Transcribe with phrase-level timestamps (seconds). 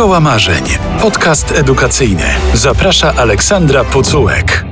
[0.00, 0.64] Szkoła Marzeń.
[1.00, 2.24] Podcast edukacyjny.
[2.54, 4.64] Zaprasza Aleksandra Pucułek.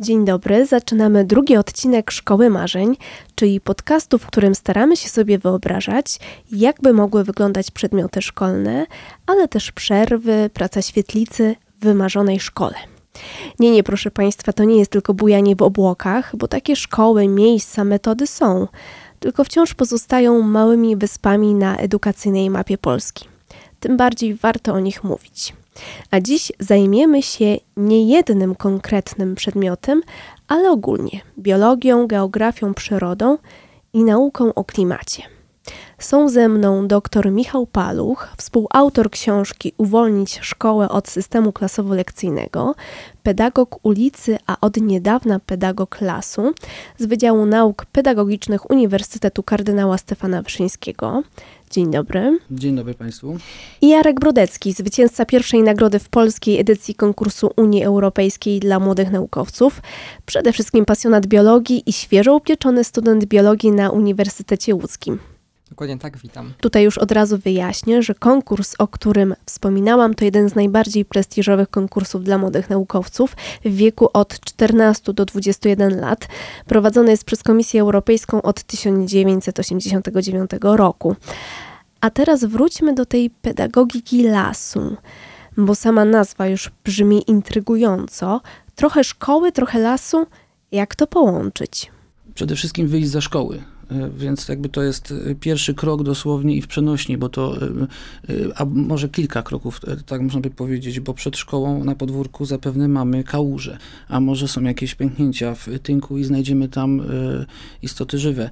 [0.00, 2.96] Dzień dobry, zaczynamy drugi odcinek Szkoły Marzeń,
[3.34, 6.18] czyli podcastu, w którym staramy się sobie wyobrażać,
[6.52, 8.86] jakby mogły wyglądać przedmioty szkolne,
[9.26, 12.76] ale też przerwy, praca świetlicy w wymarzonej szkole.
[13.58, 17.84] Nie, nie, proszę Państwa, to nie jest tylko bujanie w obłokach, bo takie szkoły, miejsca,
[17.84, 18.68] metody są,
[19.20, 23.35] tylko wciąż pozostają małymi wyspami na edukacyjnej mapie Polski.
[23.86, 25.54] Tym bardziej warto o nich mówić.
[26.10, 30.02] A dziś zajmiemy się nie jednym konkretnym przedmiotem,
[30.48, 33.38] ale ogólnie biologią, geografią, przyrodą
[33.92, 35.22] i nauką o klimacie.
[35.98, 42.74] Są ze mną dr Michał Paluch, współautor książki Uwolnić szkołę od systemu klasowo-lekcyjnego,
[43.22, 46.54] pedagog ulicy, a od niedawna pedagog lasu
[46.98, 51.22] z Wydziału Nauk Pedagogicznych Uniwersytetu Kardynała Stefana Wyszyńskiego.
[51.70, 52.38] Dzień dobry.
[52.50, 53.38] Dzień dobry Państwu.
[53.80, 59.80] I Jarek Brodecki, zwycięzca pierwszej nagrody w polskiej edycji konkursu Unii Europejskiej dla młodych naukowców.
[60.26, 65.18] Przede wszystkim pasjonat biologii i świeżo upieczony student biologii na Uniwersytecie Łódzkim.
[65.76, 66.52] Dokładnie tak, witam.
[66.60, 71.70] Tutaj już od razu wyjaśnię, że konkurs, o którym wspominałam, to jeden z najbardziej prestiżowych
[71.70, 76.28] konkursów dla młodych naukowców w wieku od 14 do 21 lat.
[76.66, 81.16] Prowadzony jest przez Komisję Europejską od 1989 roku.
[82.00, 84.96] A teraz wróćmy do tej pedagogiki lasu,
[85.56, 88.40] bo sama nazwa już brzmi intrygująco.
[88.74, 90.26] Trochę szkoły, trochę lasu.
[90.72, 91.90] Jak to połączyć?
[92.34, 93.62] Przede wszystkim wyjść za szkoły
[94.16, 97.68] więc jakby to jest e, pierwszy krok dosłownie i w przenośni, bo to, e,
[98.56, 103.24] a może kilka kroków, tak można by powiedzieć, bo przed szkołą na podwórku zapewne mamy
[103.24, 107.02] kałuże, a może są jakieś pęknięcia w tynku i znajdziemy tam
[107.82, 108.50] istoty żywe.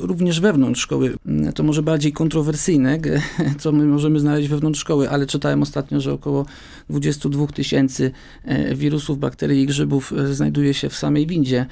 [0.00, 1.16] Również wewnątrz szkoły,
[1.54, 2.98] to może bardziej kontrowersyjne,
[3.60, 6.46] co my możemy znaleźć wewnątrz szkoły, ale czytałem ostatnio, że około
[6.90, 8.10] 22 tysięcy
[8.74, 11.66] wirusów, bakterii i grzybów znajduje się w samej windzie,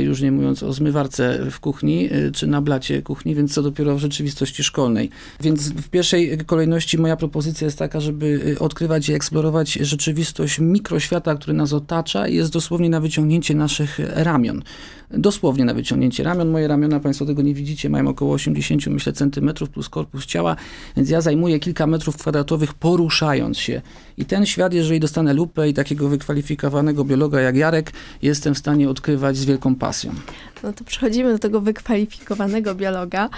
[0.00, 3.96] już nie mówiąc o zmywarce w kuchni, czy czy na blacie kuchni, więc co dopiero
[3.96, 5.10] w rzeczywistości szkolnej.
[5.40, 11.34] Więc w pierwszej kolejności moja propozycja jest taka, żeby y, odkrywać i eksplorować rzeczywistość mikroświata,
[11.34, 14.62] który nas otacza i jest dosłownie na wyciągnięcie naszych ramion.
[15.10, 16.50] Dosłownie na wyciągnięcie ramion.
[16.50, 20.56] Moje ramiona, Państwo tego nie widzicie, mają około 80 myślę centymetrów plus korpus ciała,
[20.96, 23.82] więc ja zajmuję kilka metrów kwadratowych poruszając się.
[24.16, 28.88] I ten świat, jeżeli dostanę lupę i takiego wykwalifikowanego biologa jak Jarek, jestem w stanie
[28.88, 30.14] odkrywać z wielką pasją.
[30.62, 32.33] No to przechodzimy do tego wykwalifikowanego
[32.74, 33.30] biologa.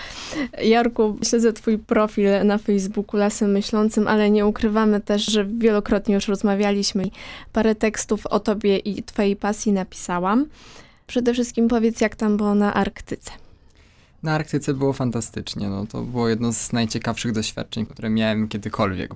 [0.62, 6.29] Jarku, śledzę twój profil na Facebooku Lasem Myślącym, ale nie ukrywamy też, że wielokrotnie już
[6.29, 7.05] rozmawialiśmy
[7.53, 10.47] parę tekstów o tobie i twojej pasji napisałam.
[11.07, 13.46] Przede wszystkim powiedz, jak tam było na Arktyce.
[14.22, 15.69] Na Arktyce było fantastycznie.
[15.69, 19.10] No, to było jedno z najciekawszych doświadczeń, które miałem kiedykolwiek.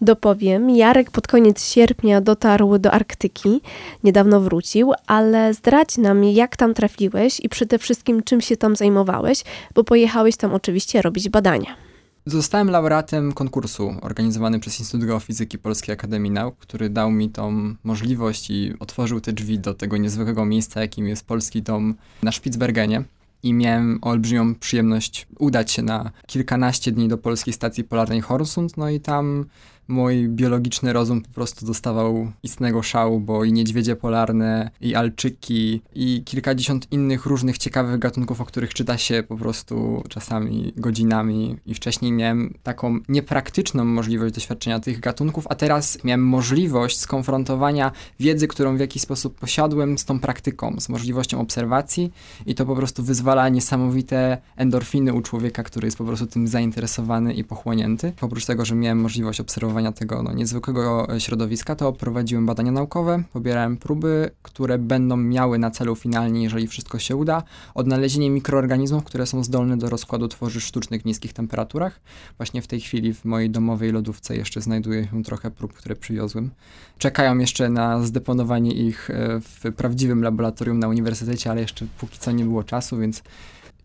[0.00, 3.60] Dopowiem, Jarek pod koniec sierpnia dotarł do Arktyki,
[4.04, 9.44] niedawno wrócił, ale zdradź nam, jak tam trafiłeś i przede wszystkim czym się tam zajmowałeś,
[9.74, 11.76] bo pojechałeś tam oczywiście robić badania.
[12.26, 18.50] Zostałem laureatem konkursu organizowany przez Instytut Geofizyki Polskiej Akademii Nauk, który dał mi tą możliwość
[18.50, 23.04] i otworzył te drzwi do tego niezwykłego miejsca, jakim jest polski dom na Spitsbergenie
[23.44, 28.90] i miałem olbrzymią przyjemność udać się na kilkanaście dni do polskiej stacji polarnej Horsund, no
[28.90, 29.44] i tam
[29.88, 36.22] mój biologiczny rozum po prostu dostawał istnego szału, bo i niedźwiedzie polarne, i alczyki, i
[36.24, 41.56] kilkadziesiąt innych różnych ciekawych gatunków, o których czyta się po prostu czasami godzinami.
[41.66, 48.48] I wcześniej miałem taką niepraktyczną możliwość doświadczenia tych gatunków, a teraz miałem możliwość skonfrontowania wiedzy,
[48.48, 52.12] którą w jakiś sposób posiadłem z tą praktyką, z możliwością obserwacji
[52.46, 57.34] i to po prostu wyzwala niesamowite endorfiny u człowieka, który jest po prostu tym zainteresowany
[57.34, 58.12] i pochłonięty.
[58.20, 63.76] Oprócz tego, że miałem możliwość obserwowania tego no, niezwykłego środowiska, to prowadziłem badania naukowe, pobierałem
[63.76, 67.42] próby, które będą miały na celu finalnie, jeżeli wszystko się uda,
[67.74, 72.00] odnalezienie mikroorganizmów, które są zdolne do rozkładu tworzyw sztucznych w niskich temperaturach.
[72.36, 76.50] Właśnie w tej chwili w mojej domowej lodówce jeszcze znajduje się trochę prób, które przywiozłem.
[76.98, 82.32] Czekają jeszcze na zdeponowanie ich e, w prawdziwym laboratorium na uniwersytecie, ale jeszcze póki co
[82.32, 83.22] nie było czasu, więc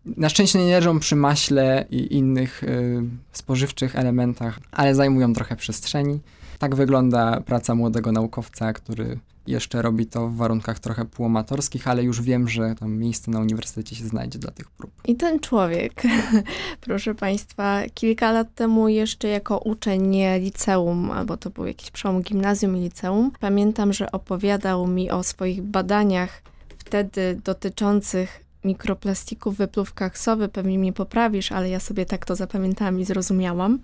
[0.04, 3.02] na szczęście nie leżą przy maśle i innych y,
[3.32, 6.20] spożywczych elementach, ale zajmują trochę przestrzeni.
[6.58, 12.22] Tak wygląda praca młodego naukowca, który jeszcze robi to w warunkach trochę półomatorskich, ale już
[12.22, 14.90] wiem, że tam miejsce na uniwersytecie się znajdzie dla tych prób.
[15.04, 16.02] I ten człowiek,
[16.86, 22.76] proszę Państwa, kilka lat temu jeszcze jako uczeń liceum, albo to był jakiś przełom gimnazjum
[22.76, 26.42] i liceum, pamiętam, że opowiadał mi o swoich badaniach
[26.78, 33.00] wtedy dotyczących mikroplastików w wypływkach sowy, pewnie mnie poprawisz, ale ja sobie tak to zapamiętałam
[33.00, 33.78] i zrozumiałam.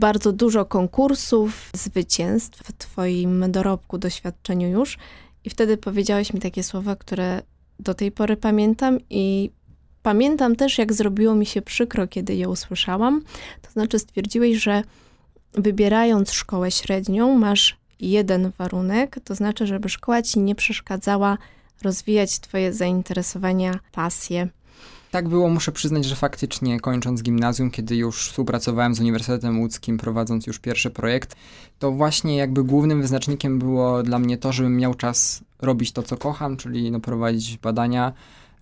[0.00, 4.98] bardzo dużo konkursów, zwycięstw w Twoim dorobku, doświadczeniu już.
[5.44, 7.42] I wtedy powiedziałeś mi takie słowa, które
[7.78, 9.50] do tej pory pamiętam i
[10.02, 13.22] pamiętam też, jak zrobiło mi się przykro, kiedy je usłyszałam.
[13.62, 14.82] To znaczy stwierdziłeś, że
[15.54, 21.38] wybierając szkołę średnią, masz jeden warunek, to znaczy, żeby szkoła ci nie przeszkadzała
[21.82, 24.48] rozwijać twoje zainteresowania, pasje.
[25.10, 30.46] Tak było, muszę przyznać, że faktycznie kończąc gimnazjum, kiedy już współpracowałem z Uniwersytetem Łódzkim, prowadząc
[30.46, 31.36] już pierwszy projekt,
[31.78, 36.16] to właśnie jakby głównym wyznacznikiem było dla mnie to, żebym miał czas robić to, co
[36.16, 38.12] kocham, czyli no, prowadzić badania,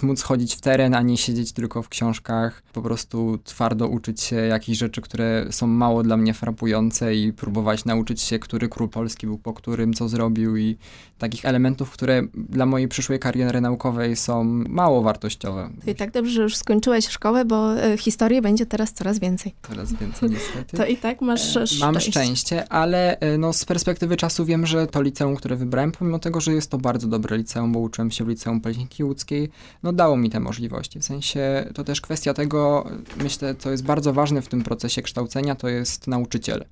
[0.03, 4.37] móc chodzić w teren, a nie siedzieć tylko w książkach, po prostu twardo uczyć się
[4.37, 9.27] jakichś rzeczy, które są mało dla mnie frapujące i próbować nauczyć się, który król polski
[9.27, 10.77] był po którym, co zrobił i
[11.19, 15.71] takich elementów, które dla mojej przyszłej kariery naukowej są mało wartościowe.
[15.85, 19.55] To i tak dobrze, że już skończyłeś szkołę, bo e, historii będzie teraz coraz więcej.
[19.69, 20.77] Coraz więcej niestety.
[20.77, 21.85] To i tak masz E, szczęście.
[21.85, 26.19] Mam szczęście, ale e, no, z perspektywy czasu wiem, że to liceum, które wybrałem, pomimo
[26.19, 29.51] tego, że jest to bardzo dobre liceum, bo uczyłem się w liceum Politechniki Łódzkiej,
[29.83, 31.01] no dało mi te możliwości.
[31.01, 32.87] W sensie to też kwestia tego,
[33.23, 36.65] myślę, co jest bardzo ważne w tym procesie kształcenia, to jest nauczyciel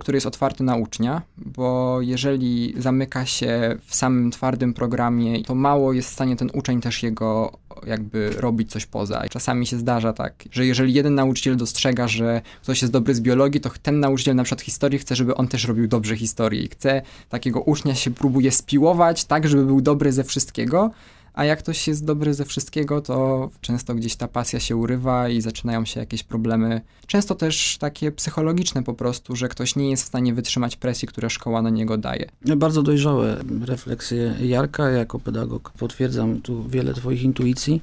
[0.00, 5.92] który jest otwarty na ucznia, bo jeżeli zamyka się w samym twardym programie, to mało
[5.92, 7.52] jest w stanie ten uczeń też jego
[7.86, 9.24] jakby robić coś poza.
[9.26, 13.20] I czasami się zdarza tak, że jeżeli jeden nauczyciel dostrzega, że ktoś jest dobry z
[13.20, 16.68] biologii, to ten nauczyciel na przykład historii chce, żeby on też robił dobrze historię i
[16.68, 20.90] chce takiego ucznia się próbuje spiłować tak, żeby był dobry ze wszystkiego,
[21.34, 25.40] a jak ktoś jest dobry ze wszystkiego, to często gdzieś ta pasja się urywa i
[25.40, 26.80] zaczynają się jakieś problemy.
[27.06, 31.30] Często też takie psychologiczne po prostu, że ktoś nie jest w stanie wytrzymać presji, które
[31.30, 32.28] szkoła na niego daje.
[32.56, 34.90] Bardzo dojrzałe refleksje Jarka.
[34.90, 37.82] Jako pedagog potwierdzam tu wiele Twoich intuicji.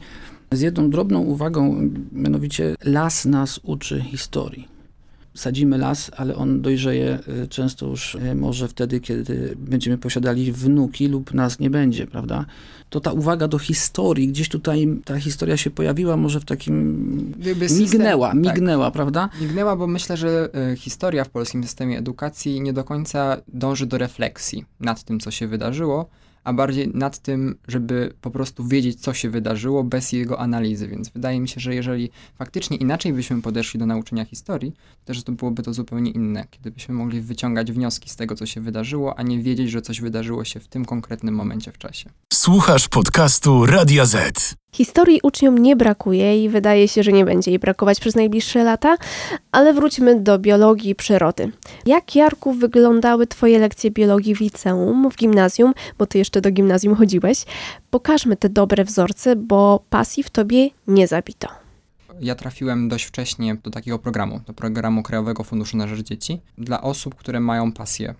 [0.51, 4.76] Z jedną drobną uwagą, mianowicie las nas uczy historii.
[5.37, 11.07] Sadzimy las, ale on dojrzeje y, często już y, może wtedy, kiedy będziemy posiadali wnuki
[11.07, 12.45] lub nas nie będzie, prawda?
[12.89, 17.33] To ta uwaga do historii, gdzieś tutaj ta historia się pojawiła może w takim...
[17.59, 18.35] System- Mignęła, tak.
[18.35, 19.29] mignęła, prawda?
[19.41, 23.97] Mignęła, bo myślę, że e, historia w polskim systemie edukacji nie do końca dąży do
[23.97, 26.09] refleksji nad tym, co się wydarzyło,
[26.47, 30.87] a bardziej nad tym, żeby po prostu wiedzieć, co się wydarzyło bez jego analizy.
[30.87, 35.23] Więc wydaje mi się, że jeżeli faktycznie inaczej byśmy podeszli do nauczenia historii, to też
[35.23, 39.19] to byłoby to zupełnie inne, kiedy byśmy mogli wyciągać wnioski z tego, co się wydarzyło,
[39.19, 42.09] a nie wiedzieć, że coś wydarzyło się w tym konkretnym momencie w czasie.
[42.47, 44.55] Słuchasz podcastu Radia Z.
[44.73, 48.97] Historii uczniom nie brakuje i wydaje się, że nie będzie jej brakować przez najbliższe lata,
[49.51, 51.51] ale wróćmy do biologii i przyrody.
[51.85, 56.95] Jak, Jarku, wyglądały Twoje lekcje biologii w liceum, w gimnazjum, bo Ty jeszcze do gimnazjum
[56.95, 57.45] chodziłeś?
[57.89, 61.47] Pokażmy te dobre wzorce, bo pasji w Tobie nie zabito.
[62.19, 66.81] ja trafiłem dość wcześnie do takiego programu, do programu Krajowego Funduszu na Rzecz Dzieci, dla
[66.81, 68.15] osób, które mają pasję.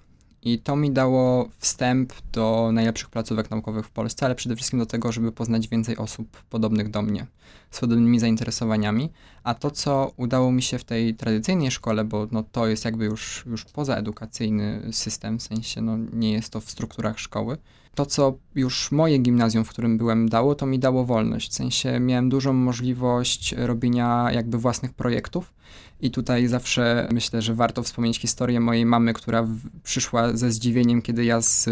[0.48, 4.86] I to mi dało wstęp do najlepszych placówek naukowych w Polsce, ale przede wszystkim do
[4.86, 7.26] tego, żeby poznać więcej osób podobnych do mnie,
[7.72, 9.10] z podobnymi zainteresowaniami.
[9.44, 13.06] A to, co udało mi się w tej tradycyjnej szkole, bo no, to jest jakby
[13.06, 17.58] już, już pozaedukacyjny system, w sensie no, nie jest to w strukturach szkoły,
[17.96, 21.52] to, co już moje gimnazjum, w którym byłem, dało, to mi dało wolność.
[21.52, 25.54] W sensie miałem dużą możliwość robienia jakby własnych projektów.
[26.02, 31.02] I tutaj zawsze myślę, że warto wspomnieć historię mojej mamy, która w, przyszła ze zdziwieniem,
[31.02, 31.70] kiedy ja z.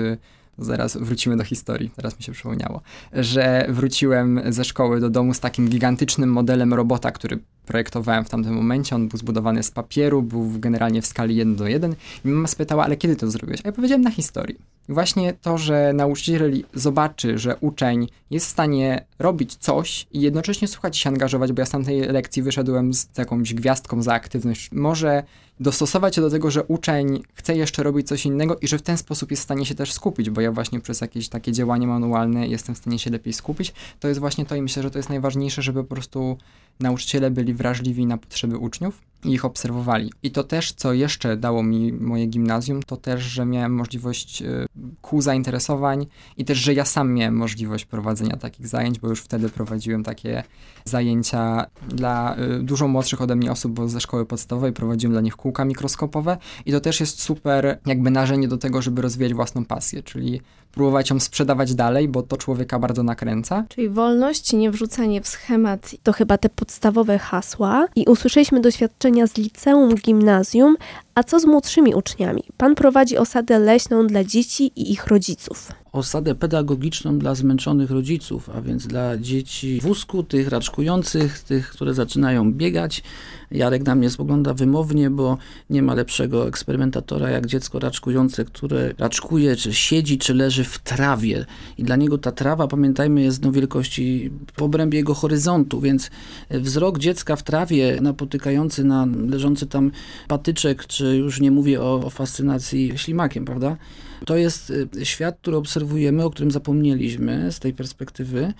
[0.57, 2.81] Zaraz wrócimy do historii, teraz mi się przypomniało,
[3.13, 8.53] że wróciłem ze szkoły do domu z takim gigantycznym modelem robota, który projektowałem w tamtym
[8.53, 8.95] momencie.
[8.95, 11.95] On był zbudowany z papieru, był generalnie w skali 1 do 1.
[12.25, 13.61] I mama spytała, ale kiedy to zrobiłeś?
[13.63, 14.55] A ja powiedziałem na historii.
[14.89, 20.67] I właśnie to, że nauczyciel zobaczy, że uczeń jest w stanie robić coś i jednocześnie
[20.67, 24.71] słuchać i się angażować, bo ja z tamtej lekcji wyszedłem z jakąś gwiazdką za aktywność,
[24.71, 25.23] może
[25.59, 28.97] dostosować się do tego, że uczeń chce jeszcze robić coś innego i że w ten
[28.97, 32.47] sposób jest w stanie się też skupić, bo ja właśnie przez jakieś takie działanie manualne
[32.47, 33.73] jestem w stanie się lepiej skupić.
[33.99, 36.37] To jest właśnie to i myślę, że to jest najważniejsze, żeby po prostu
[36.79, 40.11] nauczyciele byli wrażliwi na potrzeby uczniów i ich obserwowali.
[40.23, 44.65] I to też, co jeszcze dało mi moje gimnazjum, to też, że miałem możliwość y,
[45.01, 49.49] kół zainteresowań i też, że ja sam miałem możliwość prowadzenia takich zajęć, bo już wtedy
[49.49, 50.43] prowadziłem takie
[50.85, 55.35] zajęcia dla y, dużo młodszych ode mnie osób, bo ze szkoły podstawowej prowadziłem dla nich
[55.35, 60.03] kółka mikroskopowe i to też jest super jakby narzędzie do tego, żeby rozwijać własną pasję,
[60.03, 60.41] czyli
[60.75, 63.65] próbować ją sprzedawać dalej, bo to człowieka bardzo nakręca.
[63.69, 65.95] Czyli wolność, nie wrzucanie w schemat.
[66.03, 67.87] To chyba te podstawowe hasła.
[67.95, 70.75] I usłyszeliśmy doświadczenia z liceum, gimnazjum.
[71.15, 72.43] A co z młodszymi uczniami?
[72.57, 75.71] Pan prowadzi osadę leśną dla dzieci i ich rodziców.
[75.91, 81.93] osadę pedagogiczną dla zmęczonych rodziców, a więc dla dzieci w wózku, tych raczkujących, tych, które
[81.93, 83.03] zaczynają biegać.
[83.51, 85.37] Jarek na mnie spogląda wymownie, bo
[85.69, 91.45] nie ma lepszego eksperymentatora jak dziecko raczkujące, które raczkuje, czy siedzi, czy leży w trawie.
[91.77, 96.11] I dla niego ta trawa, pamiętajmy, jest do wielkości w obrębie jego horyzontu, więc
[96.49, 99.91] wzrok dziecka w trawie, napotykający na leżący tam
[100.27, 103.77] patyczek, czy już nie mówię o, o fascynacji ślimakiem, prawda?
[104.25, 108.53] To jest y, świat, który obserwujemy, o którym zapomnieliśmy z tej perspektywy.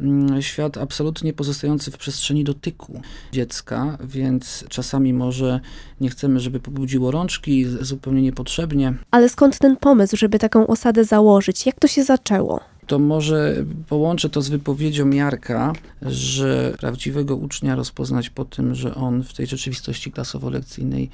[0.00, 3.00] Mm, świat absolutnie pozostający w przestrzeni dotyku
[3.32, 5.60] dziecka, więc czasami może
[6.00, 8.94] nie chcemy, żeby pobudziło rączki zupełnie niepotrzebnie.
[9.10, 11.66] Ale skąd ten pomysł, żeby taką osadę założyć?
[11.66, 12.60] Jak to się zaczęło?
[12.86, 15.72] to może połączę to z wypowiedzią Jarka,
[16.02, 21.08] że prawdziwego ucznia rozpoznać po tym, że on w tej rzeczywistości klasowo-lekcyjnej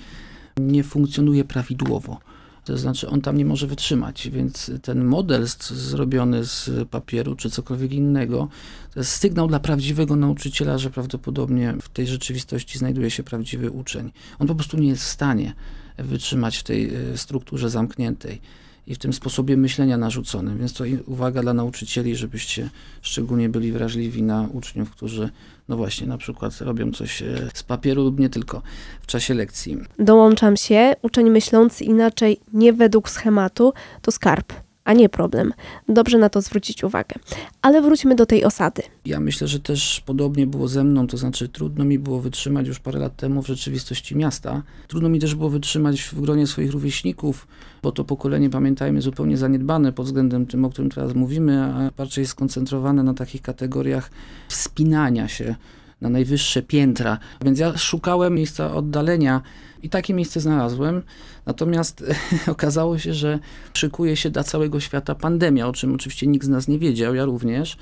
[0.57, 2.19] nie funkcjonuje prawidłowo.
[2.65, 7.93] To znaczy, on tam nie może wytrzymać, więc ten model zrobiony z papieru czy cokolwiek
[7.93, 8.49] innego,
[8.95, 14.13] to jest sygnał dla prawdziwego nauczyciela, że prawdopodobnie w tej rzeczywistości znajduje się prawdziwy uczeń.
[14.39, 15.55] On po prostu nie jest w stanie
[15.99, 18.41] wytrzymać w tej e, strukturze zamkniętej
[18.87, 20.59] i w tym sposobie myślenia narzuconym.
[20.59, 22.71] Więc to uwaga dla nauczycieli, żebyście
[23.03, 25.31] szczególnie byli wrażliwi na uczniów, którzy
[25.69, 28.63] no właśnie, na przykład robią coś e, z papieru lub nie tylko
[29.01, 29.79] w czasie lekcji.
[29.99, 34.53] Dołączam się, uczeń myślący inaczej, nie według schematu, to skarb
[34.85, 35.53] a nie problem.
[35.89, 37.15] Dobrze na to zwrócić uwagę.
[37.63, 38.83] Ale wróćmy do tej osady.
[39.05, 42.81] Ja myślę, że też podobnie było ze mną, to znaczy trudno mi było wytrzymać już
[42.81, 44.63] parę lat temu w rzeczywistości miasta.
[44.89, 47.47] Trudno mi też było wytrzymać w gronie swoich rówieśników,
[47.83, 52.27] bo to pokolenie, pamiętajmy, zupełnie zaniedbane pod względem tym, o którym teraz mówimy, a bardziej
[52.27, 54.11] skoncentrowane na takich kategoriach
[54.49, 55.55] wspinania się
[56.01, 57.19] na najwyższe piętra.
[57.45, 59.43] Więc ja szukałem miejsca oddalenia
[59.83, 61.03] i takie miejsce znalazłem.
[61.47, 62.05] Natomiast
[62.47, 63.39] okazało się, że
[63.75, 67.25] szykuje się dla całego świata pandemia, o czym oczywiście nikt z nas nie wiedział, ja
[67.25, 67.77] również.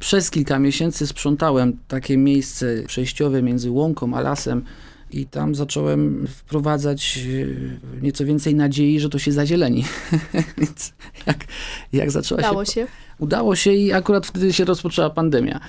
[0.00, 4.64] Przez kilka miesięcy sprzątałem takie miejsce przejściowe między łąką a lasem
[5.10, 9.84] i tam zacząłem wprowadzać e, nieco więcej nadziei, że to się zazieleni.
[10.58, 10.92] Więc
[11.26, 11.44] jak,
[11.92, 12.72] jak zaczęła Udało się...
[12.72, 12.86] się.
[13.18, 15.60] Udało się i akurat wtedy się rozpoczęła pandemia.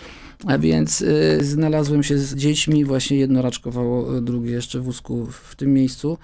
[0.48, 5.56] A więc y, znalazłem się z dziećmi, właśnie jedno raczkowało, drugie jeszcze w wózku w
[5.56, 6.18] tym miejscu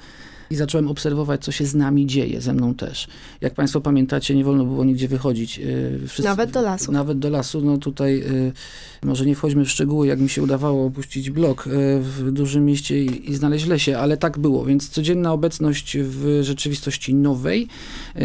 [0.50, 3.08] i zacząłem obserwować, co się z nami dzieje, ze mną też.
[3.42, 5.60] Jak Państwo pamiętacie, nie wolno było nigdzie wychodzić.
[5.60, 6.92] Y, wszyscy, nawet do lasu.
[6.92, 7.62] Nawet do lasu.
[7.62, 8.54] No tutaj y,
[9.04, 13.04] może nie wchodźmy w szczegóły, jak mi się udawało opuścić blok y, w dużym mieście
[13.04, 14.66] i, i, znaleźć lesie, ale tak było.
[14.66, 17.68] Więc codzienna obecność w rzeczywistości nowej,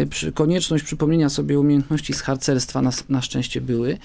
[0.09, 3.97] przy, konieczność przypomnienia sobie umiejętności z harcerstwa na, na szczęście były,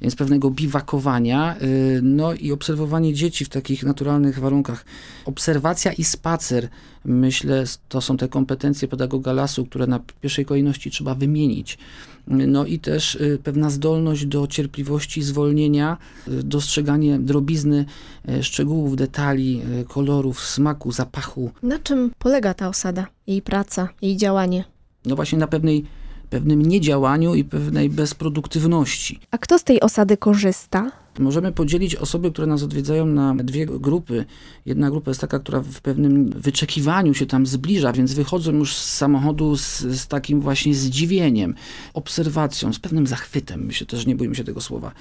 [0.00, 1.56] więc pewnego biwakowania,
[2.02, 4.84] no i obserwowanie dzieci w takich naturalnych warunkach.
[5.24, 6.68] Obserwacja i spacer,
[7.04, 11.78] myślę, to są te kompetencje pedagoga lasu, które na pierwszej kolejności trzeba wymienić.
[12.26, 15.96] No i też y, pewna zdolność do cierpliwości, zwolnienia,
[16.28, 17.84] y, dostrzeganie drobizny,
[18.28, 21.50] y, szczegółów, detali, kolorów, smaku, zapachu.
[21.62, 24.64] Na czym polega ta osada, jej praca, jej działanie?
[25.04, 25.84] No właśnie na pewnej
[26.30, 29.20] pewnym niedziałaniu i pewnej bezproduktywności.
[29.30, 31.03] A kto z tej osady korzysta?
[31.18, 34.24] Możemy podzielić osoby, które nas odwiedzają na dwie grupy.
[34.66, 38.94] Jedna grupa jest taka, która w pewnym wyczekiwaniu się tam zbliża, więc wychodzą już z
[38.94, 41.54] samochodu z, z takim właśnie zdziwieniem,
[41.94, 43.66] obserwacją, z pewnym zachwytem.
[43.66, 44.92] Myślę też, nie boimy się tego słowa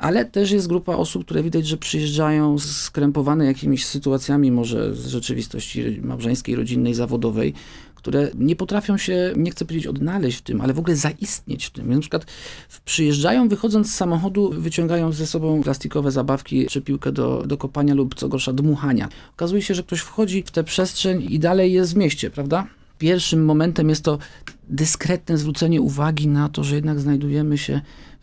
[0.00, 6.00] ale też jest grupa osób, które widać, że przyjeżdżają skrępowane jakimiś sytuacjami, może z rzeczywistości
[6.02, 7.54] małżeńskiej, rodzinnej, zawodowej,
[8.00, 11.70] które nie potrafią się, nie chcę powiedzieć odnaleźć w tym, ale w ogóle zaistnieć w
[11.70, 11.84] tym.
[11.84, 12.26] Więc na przykład
[12.84, 18.14] przyjeżdżają, wychodząc z samochodu, wyciągają ze sobą plastikowe zabawki czy piłkę do, do kopania lub
[18.14, 19.08] co gorsza dmuchania.
[19.32, 22.66] Okazuje się, że ktoś wchodzi w tę przestrzeń i dalej jest w mieście, prawda?
[22.98, 24.18] Pierwszym momentem jest to
[24.68, 27.80] dyskretne zwrócenie uwagi na to, że jednak znajdujemy się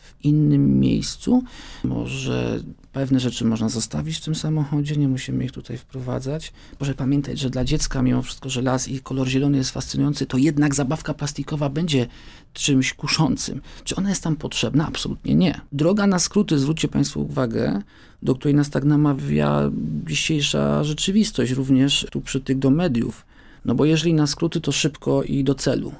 [0.08, 1.44] w innym miejscu.
[1.84, 2.60] Może
[2.94, 6.54] pewne rzeczy można zostawić w tym samochodzie, nie musimy ich tutaj wprowadzać.
[6.80, 10.38] Może pamiętać, że dla dziecka, mimo wszystko, że las i kolor zielony jest fascynujący, to
[10.38, 12.08] jednak zabawka plastikowa będzie
[12.54, 13.62] czymś kuszącym.
[13.84, 14.88] Czy ona jest tam potrzebna?
[14.88, 15.62] Absolutnie nie.
[15.72, 17.82] Droga na skróty, zwróćcie Państwo uwagę,
[18.24, 19.72] do której nas tak namawia
[20.08, 23.26] dzisiejsza rzeczywistość, również tu przytyk do mediów.
[23.66, 25.92] No bo jeżeli na skróty, to szybko i do celu.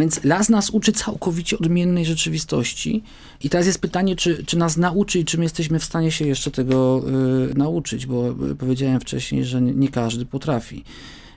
[0.00, 3.02] Więc las nas uczy całkowicie odmiennej rzeczywistości.
[3.44, 6.26] I teraz jest pytanie, czy, czy nas nauczy i czy my jesteśmy w stanie się
[6.26, 7.02] jeszcze tego
[7.50, 10.84] y, nauczyć, bo y, powiedziałem wcześniej, że nie, nie każdy potrafi.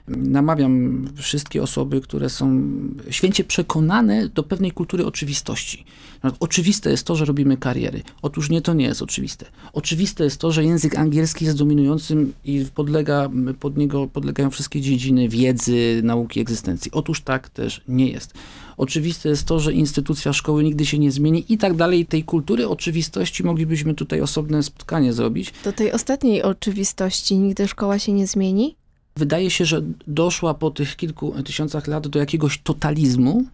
[0.08, 2.62] Namawiam wszystkie osoby, które są
[3.10, 5.84] święcie przekonane do pewnej kultury oczywistości.
[6.40, 8.02] Oczywiste jest to, że robimy kariery.
[8.22, 9.46] Otóż nie, to nie jest oczywiste.
[9.72, 13.30] Oczywiste jest to, że język angielski jest dominującym i podlega,
[13.60, 16.90] pod niego podlegają wszystkie dziedziny wiedzy, nauki, egzystencji.
[16.92, 18.34] Otóż tak też nie jest.
[18.76, 22.06] Oczywiste jest to, że instytucja szkoły nigdy się nie zmieni i tak dalej.
[22.06, 25.52] Tej kultury oczywistości moglibyśmy tutaj osobne spotkanie zrobić.
[25.64, 28.76] Do tej ostatniej oczywistości nigdy szkoła się nie zmieni?
[29.20, 33.44] Wydaje się, że doszła po tych kilku tysiącach lat do jakiegoś totalizmu,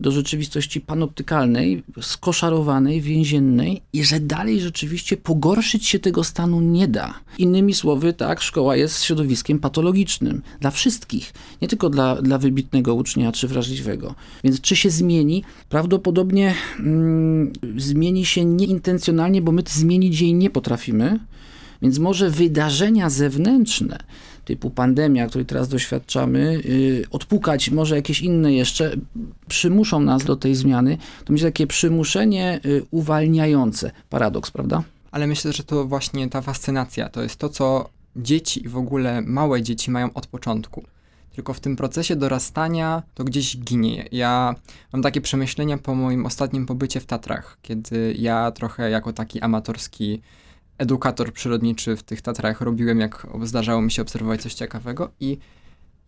[0.00, 7.14] do rzeczywistości panoptykalnej, skoszarowanej, więziennej i że dalej rzeczywiście pogorszyć się tego stanu nie da.
[7.38, 13.32] Innymi słowy, tak, szkoła jest środowiskiem patologicznym dla wszystkich, nie tylko dla, dla wybitnego ucznia
[13.32, 14.14] czy wrażliwego.
[14.44, 15.44] Więc czy się zmieni?
[15.68, 21.18] Prawdopodobnie mm, zmieni się nieintencjonalnie, bo my zmienić jej nie potrafimy.
[21.82, 23.98] Więc może wydarzenia zewnętrzne,
[24.50, 28.92] typu pandemia, której teraz doświadczamy, yy, odpukać może jakieś inne jeszcze,
[29.48, 33.90] przymuszą nas do tej zmiany, to będzie takie przymuszenie yy, uwalniające.
[34.08, 34.82] Paradoks, prawda?
[35.10, 39.22] Ale myślę, że to właśnie ta fascynacja, to jest to, co dzieci i w ogóle
[39.22, 40.84] małe dzieci mają od początku.
[41.34, 44.08] Tylko w tym procesie dorastania to gdzieś ginie.
[44.12, 44.54] Ja
[44.92, 50.20] mam takie przemyślenia po moim ostatnim pobycie w Tatrach, kiedy ja trochę jako taki amatorski
[50.80, 55.38] edukator przyrodniczy w tych Tatrach robiłem, jak zdarzało mi się obserwować coś ciekawego i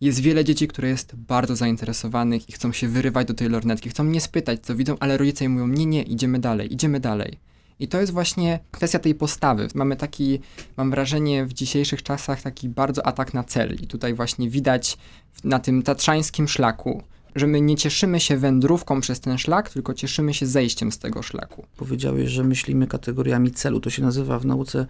[0.01, 4.03] jest wiele dzieci, które jest bardzo zainteresowanych i chcą się wyrywać do tej lornetki, chcą
[4.03, 7.39] mnie spytać, co widzą, ale rodzice im mówią, nie, nie, idziemy dalej, idziemy dalej.
[7.79, 9.67] I to jest właśnie kwestia tej postawy.
[9.75, 10.39] Mamy taki,
[10.77, 13.75] mam wrażenie, w dzisiejszych czasach taki bardzo atak na cel.
[13.75, 14.97] I tutaj właśnie widać
[15.43, 17.03] na tym tatrzańskim szlaku,
[17.35, 21.21] że my nie cieszymy się wędrówką przez ten szlak, tylko cieszymy się zejściem z tego
[21.21, 21.65] szlaku.
[21.77, 23.79] Powiedziałeś, że myślimy kategoriami celu.
[23.79, 24.85] To się nazywa w nauce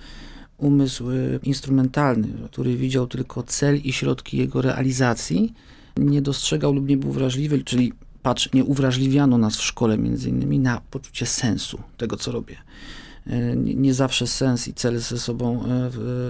[0.57, 5.53] umysł y, instrumentalny, który widział tylko cel i środki jego realizacji.
[5.97, 10.59] Nie dostrzegał lub nie był wrażliwy, czyli patrz, nie uwrażliwiano nas w szkole między innymi
[10.59, 12.55] na poczucie sensu tego, co robię.
[13.27, 15.63] Y, nie, zawsze sens i cel ze sobą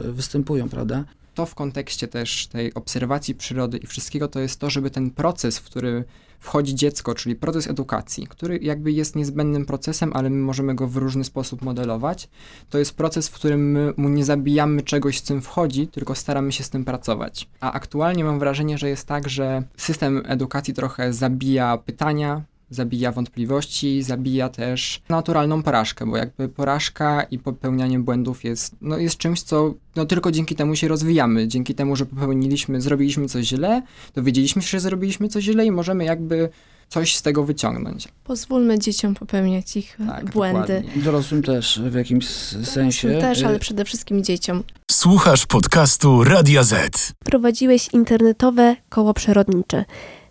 [0.05, 1.03] y, występują, prawda?
[1.33, 5.59] To w kontekście też tej obserwacji przyrody i wszystkiego, to jest to, żeby ten proces,
[5.59, 6.03] w który
[6.39, 10.97] wchodzi dziecko, czyli proces edukacji, który jakby jest niezbędnym procesem, ale my możemy go w
[10.97, 12.29] różny sposób modelować,
[12.69, 16.51] to jest proces, w którym my mu nie zabijamy czegoś, z czym wchodzi, tylko staramy
[16.51, 17.49] się z tym pracować.
[17.59, 24.03] A aktualnie mam wrażenie, że jest tak, że system edukacji trochę zabija pytania, zabija wątpliwości,
[24.03, 29.73] zabija też naturalną porażkę, bo jakby porażka i popełnianie błędów jest, no jest czymś, co
[29.95, 33.81] no tylko dzięki temu się rozwijamy, dzięki temu, że popełniliśmy, zrobiliśmy coś źle,
[34.15, 36.49] dowiedzieliśmy się, że zrobiliśmy coś źle i możemy jakby
[36.89, 38.07] coś z tego wyciągnąć.
[38.23, 40.59] Pozwólmy dzieciom popełniać ich tak, błędy.
[40.59, 41.03] Dokładnie.
[41.03, 43.07] Dorosłym też w jakimś sensie.
[43.07, 44.63] Dorosłym też, ale przede wszystkim dzieciom.
[44.91, 47.13] Słuchasz podcastu Radia Z.
[47.25, 49.85] Prowadziłeś internetowe koło przyrodnicze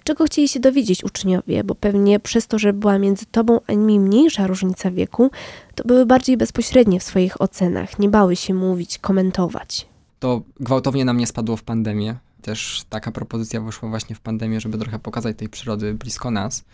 [0.04, 4.00] czego chcieli się dowiedzieć uczniowie, bo pewnie przez to, że była między tobą a nimi
[4.00, 5.30] mniejsza różnica wieku,
[5.74, 9.86] to były bardziej bezpośrednie w swoich ocenach, nie bały się mówić, komentować.
[10.18, 12.16] To gwałtownie na mnie spadło w pandemię.
[12.42, 16.64] Też taka propozycja wyszła właśnie w pandemię, żeby trochę pokazać tej przyrody blisko nas.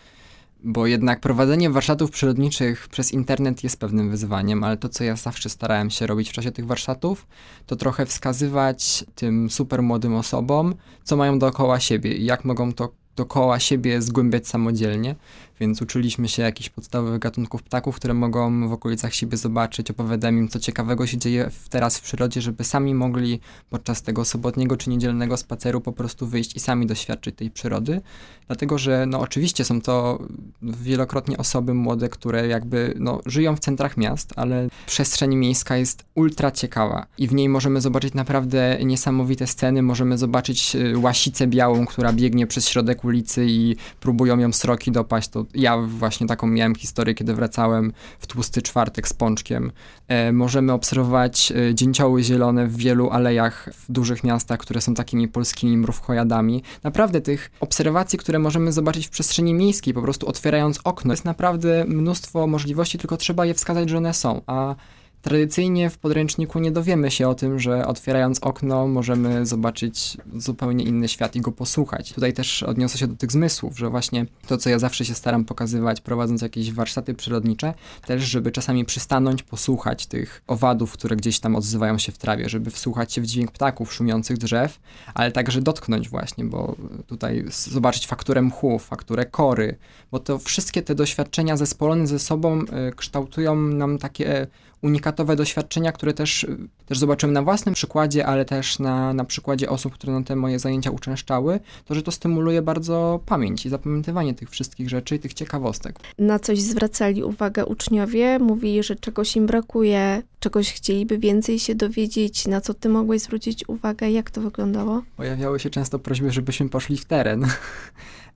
[0.63, 5.49] Bo jednak prowadzenie warsztatów przyrodniczych przez internet jest pewnym wyzwaniem, ale to, co ja zawsze
[5.49, 7.27] starałem się robić w czasie tych warsztatów,
[7.65, 12.89] to trochę wskazywać tym super młodym osobom, co mają dookoła siebie i jak mogą to
[13.15, 15.15] dookoła siebie zgłębiać samodzielnie,
[15.59, 20.47] więc uczyliśmy się jakichś podstawowych gatunków ptaków, które mogą w okolicach siebie zobaczyć, opowiadałem im,
[20.47, 25.37] co ciekawego się dzieje teraz w przyrodzie, żeby sami mogli podczas tego sobotniego czy niedzielnego
[25.37, 28.01] spaceru po prostu wyjść i sami doświadczyć tej przyrody,
[28.47, 30.19] dlatego, że no oczywiście są to
[30.61, 36.51] wielokrotnie osoby młode, które jakby no, żyją w centrach miast, ale przestrzeń miejska jest ultra
[36.51, 42.13] ciekawa i w niej możemy zobaczyć naprawdę niesamowite sceny, możemy zobaczyć y, łasicę białą, która
[42.13, 47.13] biegnie przez środek ulicy i próbują ją sroki dopaść, to ja właśnie taką miałem historię,
[47.13, 49.71] kiedy wracałem w tłusty czwartek z pączkiem.
[50.07, 55.27] E, możemy obserwować e, dzięcioły zielone w wielu alejach w dużych miastach, które są takimi
[55.27, 56.63] polskimi mrówkojadami.
[56.83, 61.85] Naprawdę tych obserwacji, które możemy zobaczyć w przestrzeni miejskiej, po prostu otwierając okno, jest naprawdę
[61.87, 64.41] mnóstwo możliwości, tylko trzeba je wskazać, że one są.
[64.47, 64.75] A
[65.21, 71.07] Tradycyjnie w podręczniku nie dowiemy się o tym, że otwierając okno możemy zobaczyć zupełnie inny
[71.07, 72.13] świat i go posłuchać.
[72.13, 75.45] Tutaj też odniosę się do tych zmysłów, że właśnie to, co ja zawsze się staram
[75.45, 77.73] pokazywać, prowadząc jakieś warsztaty przyrodnicze,
[78.05, 82.71] też, żeby czasami przystanąć, posłuchać tych owadów, które gdzieś tam odzywają się w trawie, żeby
[82.71, 84.79] wsłuchać się w dźwięk ptaków szumiących drzew,
[85.13, 86.75] ale także dotknąć właśnie, bo
[87.07, 89.75] tutaj zobaczyć fakturę mchu, fakturę kory,
[90.11, 94.47] bo to wszystkie te doświadczenia zespolone ze sobą y, kształtują nam takie
[94.81, 96.47] unikatowe doświadczenia, które też,
[96.85, 100.59] też zobaczyłem na własnym przykładzie, ale też na, na przykładzie osób, które na te moje
[100.59, 105.33] zajęcia uczęszczały, to że to stymuluje bardzo pamięć i zapamiętywanie tych wszystkich rzeczy i tych
[105.33, 105.99] ciekawostek.
[106.19, 112.47] Na coś zwracali uwagę uczniowie, mówili, że czegoś im brakuje, czegoś chcieliby więcej się dowiedzieć,
[112.47, 115.03] na co ty mogłeś zwrócić uwagę, jak to wyglądało?
[115.17, 117.47] Pojawiały się często prośby, żebyśmy poszli w teren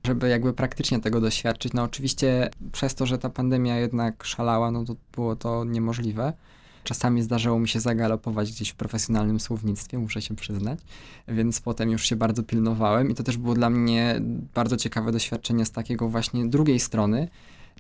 [0.08, 1.74] żeby jakby praktycznie tego doświadczyć.
[1.74, 6.34] No oczywiście przez to, że ta pandemia jednak szalała, no to było to niemożliwe.
[6.84, 10.80] Czasami zdarzało mi się zagalopować gdzieś w profesjonalnym słownictwie, muszę się przyznać,
[11.28, 14.22] więc potem już się bardzo pilnowałem i to też było dla mnie
[14.54, 17.28] bardzo ciekawe doświadczenie z takiego właśnie drugiej strony,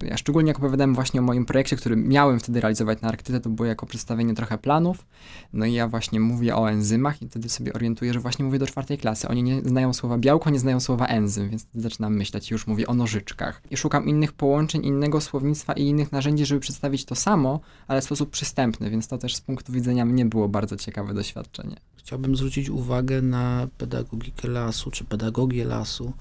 [0.01, 3.49] ja szczególnie jak opowiadałem właśnie o moim projekcie, który miałem wtedy realizować na Arktyce, to
[3.49, 5.05] było jako przedstawienie trochę planów.
[5.53, 8.67] No i ja właśnie mówię o enzymach i wtedy sobie orientuję, że właśnie mówię do
[8.67, 9.27] czwartej klasy.
[9.27, 12.93] Oni nie znają słowa białko, nie znają słowa enzym, więc zaczynam myśleć, już mówię o
[12.93, 13.61] nożyczkach.
[13.71, 18.03] I szukam innych połączeń, innego słownictwa i innych narzędzi, żeby przedstawić to samo, ale w
[18.03, 21.75] sposób przystępny, więc to też z punktu widzenia mnie było bardzo ciekawe doświadczenie.
[21.97, 26.13] Chciałbym zwrócić uwagę na pedagogikę lasu, czy pedagogię lasu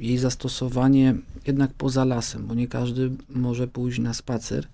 [0.00, 1.14] jej zastosowanie
[1.46, 4.66] jednak poza lasem, bo nie każdy może pójść na spacer.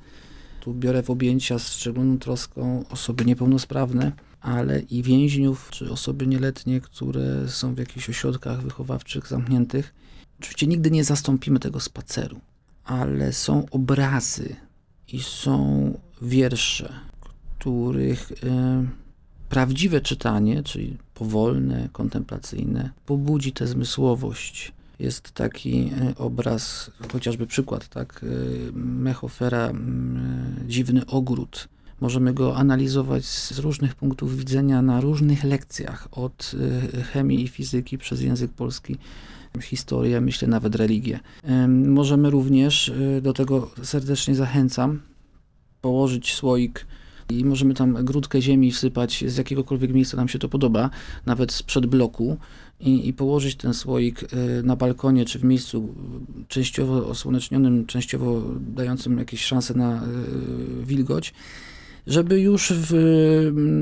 [0.60, 6.80] Tu biorę w objęcia z szczególną troską osoby niepełnosprawne, ale i więźniów, czy osoby nieletnie,
[6.80, 9.94] które są w jakichś ośrodkach wychowawczych zamkniętych.
[10.40, 12.40] Oczywiście nigdy nie zastąpimy tego spaceru,
[12.84, 14.56] ale są obrazy
[15.12, 16.92] i są wiersze,
[17.58, 18.36] których y,
[19.48, 28.24] prawdziwe czytanie, czyli powolne, kontemplacyjne, pobudzi tę zmysłowość jest taki e, obraz, chociażby przykład, tak,
[28.24, 29.72] e, Mechofera,
[30.66, 31.68] Dziwny Ogród.
[32.00, 36.52] Możemy go analizować z różnych punktów widzenia na różnych lekcjach, od
[36.94, 38.96] e, chemii i fizyki przez język polski,
[39.62, 41.20] historię, myślę nawet religię.
[41.68, 45.02] Możemy również, do tego serdecznie zachęcam,
[45.80, 46.86] położyć słoik
[47.30, 50.90] i możemy tam grudkę ziemi wsypać z jakiegokolwiek miejsca nam się to podoba,
[51.26, 52.36] nawet sprzed bloku
[52.80, 55.94] i, i położyć ten słoik y, na balkonie czy w miejscu
[56.48, 60.06] częściowo osłonecznionym, częściowo dającym jakieś szanse na y,
[60.84, 61.34] wilgoć
[62.06, 62.92] żeby już w,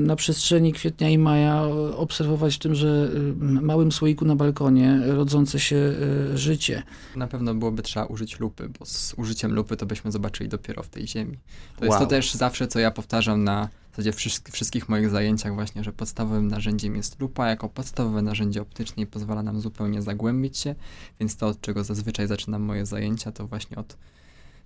[0.05, 1.63] na przestrzeni kwietnia i maja
[1.95, 5.93] obserwować w tymże y, małym słoiku na balkonie rodzące się
[6.35, 6.83] życie.
[7.15, 10.89] Na pewno byłoby trzeba użyć lupy, bo z użyciem lupy to byśmy zobaczyli dopiero w
[10.89, 11.37] tej ziemi.
[11.75, 11.85] To wow.
[11.85, 14.11] jest to też zawsze, co ja powtarzam na w zasadzie
[14.51, 19.43] wszystkich moich zajęciach właśnie, że podstawowym narzędziem jest lupa jako podstawowe narzędzie optyczne i pozwala
[19.43, 20.75] nam zupełnie zagłębić się,
[21.19, 23.97] więc to, od czego zazwyczaj zaczynam moje zajęcia, to właśnie od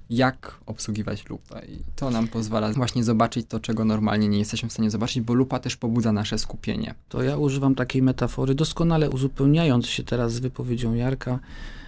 [0.09, 4.73] jak obsługiwać lupę i to nam pozwala właśnie zobaczyć to, czego normalnie nie jesteśmy w
[4.73, 6.95] stanie zobaczyć, bo lupa też pobudza nasze skupienie.
[7.09, 11.39] To ja używam takiej metafory, doskonale uzupełniając się teraz z wypowiedzią Jarka,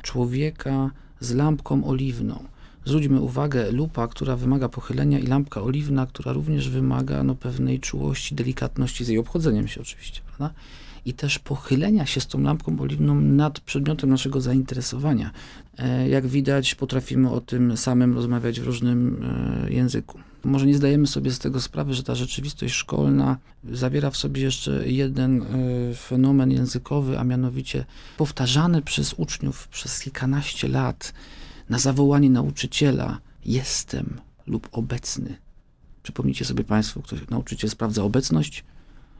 [0.01, 2.43] człowieka z lampką oliwną
[2.85, 8.35] zwróćmy uwagę, lupa, która wymaga pochylenia i lampka oliwna, która również wymaga no, pewnej czułości,
[8.35, 10.55] delikatności z jej obchodzeniem się oczywiście, prawda?
[11.05, 15.31] I też pochylenia się z tą lampką oliwną nad przedmiotem naszego zainteresowania.
[15.77, 19.23] E, jak widać, potrafimy o tym samym rozmawiać w różnym
[19.65, 20.19] e, języku.
[20.43, 23.37] Może nie zdajemy sobie z tego sprawy, że ta rzeczywistość szkolna
[23.71, 25.45] zawiera w sobie jeszcze jeden e,
[25.95, 27.85] fenomen językowy, a mianowicie
[28.17, 31.13] powtarzany przez uczniów przez kilkanaście lat
[31.69, 35.35] na zawołanie nauczyciela jestem lub obecny.
[36.03, 38.63] Przypomnijcie sobie Państwo, ktoś, nauczyciel sprawdza obecność,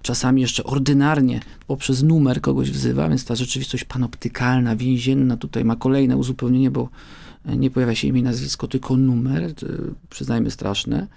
[0.01, 6.17] czasami jeszcze ordynarnie poprzez numer kogoś wzywa, więc ta rzeczywistość panoptykalna, więzienna tutaj ma kolejne
[6.17, 6.89] uzupełnienie, bo
[7.45, 9.53] nie pojawia się imię i nazwisko, tylko numer,
[10.09, 11.07] przyznajmy straszne.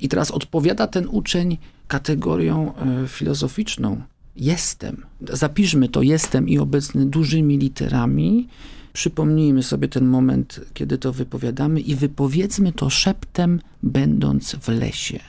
[0.00, 4.02] I teraz odpowiada ten uczeń kategorią e, filozoficzną.
[4.36, 5.06] Jestem.
[5.32, 8.48] Zapiszmy to jestem i obecny dużymi literami
[8.92, 15.20] Przypomnijmy sobie ten moment, kiedy to wypowiadamy i wypowiedzmy to szeptem, będąc w lesie.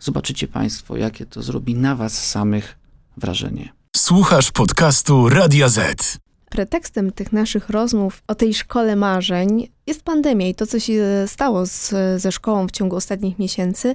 [0.00, 2.78] Zobaczycie Państwo, jakie to zrobi na Was samych
[3.16, 3.72] wrażenie.
[3.96, 6.18] Słuchasz podcastu Radia Z.
[6.50, 11.66] Pretekstem tych naszych rozmów o tej szkole marzeń jest pandemia i to, co się stało
[11.66, 13.94] z, ze szkołą w ciągu ostatnich miesięcy.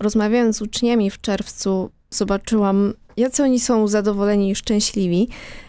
[0.00, 5.28] Rozmawiając z uczniami w czerwcu, zobaczyłam, jacy oni są zadowoleni i szczęśliwi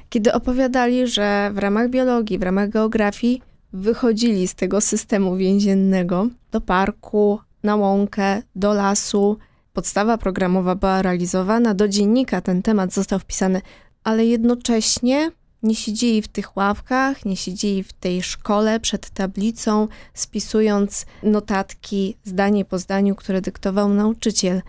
[0.10, 3.42] kiedy opowiadali, że w ramach biologii, w ramach geografii
[3.74, 9.38] wychodzili z tego systemu więziennego do parku, na łąkę, do lasu.
[9.80, 13.62] Podstawa programowa była realizowana, do dziennika ten temat został wpisany,
[14.04, 15.32] ale jednocześnie
[15.64, 22.66] nie siedzieli w tych ławkach, nie siedzieli w tej szkole przed tablicą, spisując notatki zdanie
[22.66, 24.62] po zdaniu, które dyktował nauczyciel.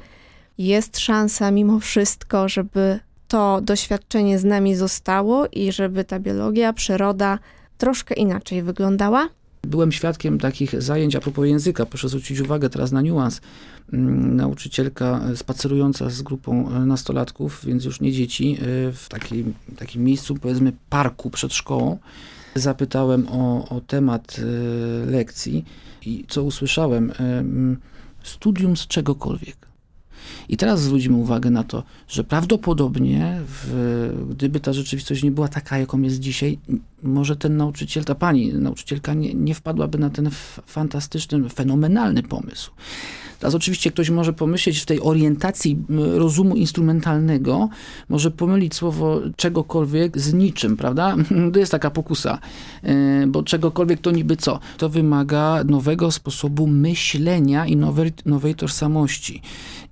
[0.59, 7.39] Jest szansa mimo wszystko, żeby to doświadczenie z nami zostało i żeby ta biologia, przyroda
[7.79, 9.29] troszkę inaczej wyglądała?
[9.65, 11.87] byłem świadkiem takich zajęć a propos języka.
[11.87, 13.41] Proszę zwrócić uwagę teraz na niuans.
[13.93, 20.05] Mm, Nauczycielka spacerująca z grupą e, nastolatków, więc już nie dzieci, e, w takim, takim
[20.05, 21.99] miejscu, powiedzmy, parku przed szkołą.
[22.55, 25.65] Zapytałem o, o temat e, lekcji
[26.07, 27.11] i co usłyszałem?
[27.11, 27.77] E, mm,
[28.23, 29.71] Studium z czegokolwiek.
[30.49, 35.79] I teraz zwrócimy uwagę na to, że prawdopodobnie, w, gdyby ta rzeczywistość nie była taka,
[35.79, 36.59] jaką jest dzisiaj,
[37.03, 40.31] może ten nauczyciel, ta pani nauczycielka nie, nie wpadłaby na ten
[40.67, 42.71] fantastyczny, fenomenalny pomysł.
[43.39, 45.79] Teraz oczywiście ktoś może pomyśleć w tej orientacji
[46.15, 47.69] rozumu instrumentalnego,
[48.09, 51.17] może pomylić słowo czegokolwiek z niczym, prawda?
[51.53, 52.39] To jest taka pokusa,
[52.83, 54.59] e, bo czegokolwiek to niby co?
[54.79, 59.43] To wymaga nowego sposobu myślenia i nowej, nowej tożsamości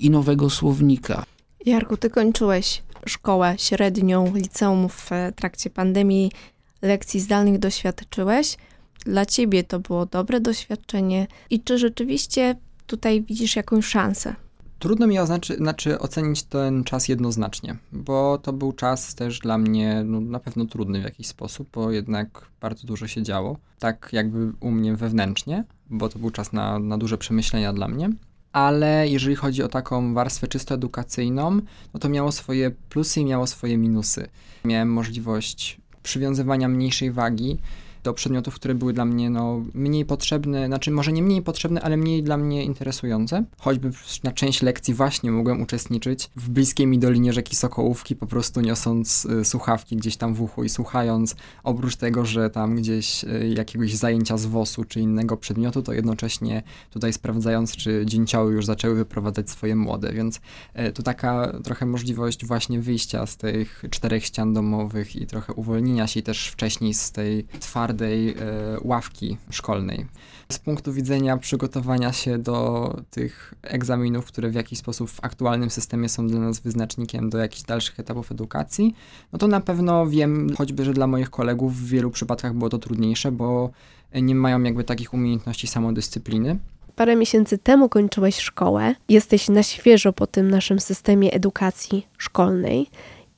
[0.01, 1.25] i nowego słownika.
[1.67, 6.33] Jarku, ty kończyłeś szkołę średnią, liceum w trakcie pandemii,
[6.83, 8.57] lekcji zdalnych doświadczyłeś.
[9.05, 14.35] Dla ciebie to było dobre doświadczenie i czy rzeczywiście tutaj widzisz jakąś szansę?
[14.79, 20.03] Trudno mi oznaczy, znaczy ocenić ten czas jednoznacznie, bo to był czas też dla mnie
[20.05, 24.53] no, na pewno trudny w jakiś sposób, bo jednak bardzo dużo się działo, tak jakby
[24.61, 28.11] u mnie wewnętrznie, bo to był czas na, na duże przemyślenia dla mnie.
[28.53, 31.61] Ale jeżeli chodzi o taką warstwę czysto edukacyjną,
[31.95, 34.29] no to miało swoje plusy i miało swoje minusy.
[34.65, 37.59] Miałem możliwość przywiązywania mniejszej wagi
[38.09, 41.97] do przedmiotów, które były dla mnie no, mniej potrzebne, znaczy może nie mniej potrzebne, ale
[41.97, 43.45] mniej dla mnie interesujące.
[43.59, 43.91] Choćby
[44.25, 49.25] na część lekcji właśnie mogłem uczestniczyć w bliskiej mi dolinie rzeki Sokołówki, po prostu niosąc
[49.25, 51.37] y, słuchawki gdzieś tam w uchu i słuchając.
[51.65, 56.63] Oprócz tego, że tam gdzieś y, jakiegoś zajęcia z WOS-u czy innego przedmiotu, to jednocześnie
[56.91, 60.41] tutaj sprawdzając, czy dzięcioły już zaczęły wyprowadzać swoje młode, więc
[60.89, 66.07] y, tu taka trochę możliwość właśnie wyjścia z tych czterech ścian domowych i trochę uwolnienia
[66.07, 68.35] się też wcześniej z tej twardej e,
[68.81, 70.07] ławki szkolnej.
[70.53, 76.09] Z punktu widzenia przygotowania się do tych egzaminów, które w jakiś sposób w aktualnym systemie
[76.09, 78.95] są dla nas wyznacznikiem do jakichś dalszych etapów edukacji,
[79.33, 82.79] no to na pewno wiem, choćby, że dla moich kolegów w wielu przypadkach było to
[82.79, 83.71] trudniejsze, bo
[84.15, 86.59] nie mają jakby takich umiejętności samodyscypliny.
[86.97, 92.87] Parę miesięcy temu kończyłeś szkołę, jesteś na świeżo po tym naszym systemie edukacji szkolnej.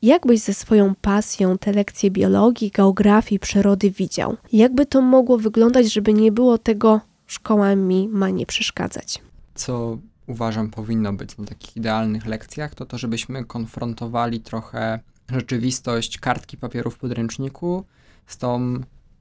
[0.03, 4.37] Jak byś ze swoją pasją te lekcje biologii, geografii, przyrody widział?
[4.53, 9.21] Jakby to mogło wyglądać, żeby nie było tego szkoła mi ma nie przeszkadzać?
[9.61, 16.57] co uważam powinno być na takich idealnych lekcjach, to to, żebyśmy konfrontowali trochę rzeczywistość kartki
[16.57, 17.85] papieru w podręczniku
[18.27, 18.81] z tą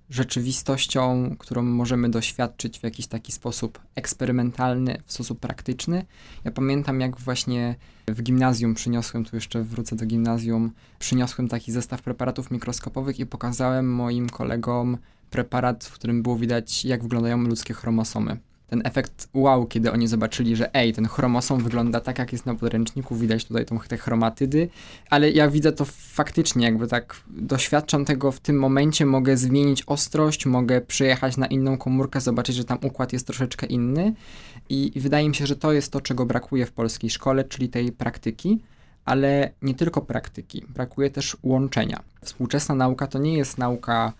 [0.09, 6.05] rzeczywistością, którą możemy doświadczyć w jakiś taki sposób eksperymentalny, w sposób praktyczny.
[6.45, 7.75] Ja pamiętam, jak właśnie
[8.07, 13.93] w gimnazjum przyniosłem, tu jeszcze wrócę do gimnazjum, przyniosłem taki zestaw preparatów mikroskopowych i pokazałem
[13.93, 14.97] moim kolegom
[15.29, 18.37] preparat, w którym było widać, jak wyglądają ludzkie chromosomy
[18.69, 22.55] ten efekt wow, kiedy oni zobaczyli, że ej, ten chromosom wygląda tak, jak jest na
[22.55, 24.69] podręczniku, widać tutaj tą, te chromatydy,
[25.09, 30.45] ale ja widzę to faktycznie, jakby tak doświadczam tego w tym momencie, mogę zmienić ostrość,
[30.45, 34.13] mogę przyjechać na inną komórkę, zobaczyć, że tam układ jest troszeczkę inny
[34.69, 37.69] i, i wydaje mi się, że to jest to, czego brakuje w polskiej szkole, czyli
[37.69, 38.59] tej praktyki,
[39.05, 41.99] ale nie tylko praktyki, brakuje też łączenia.
[42.21, 44.13] Współczesna nauka to nie jest nauka,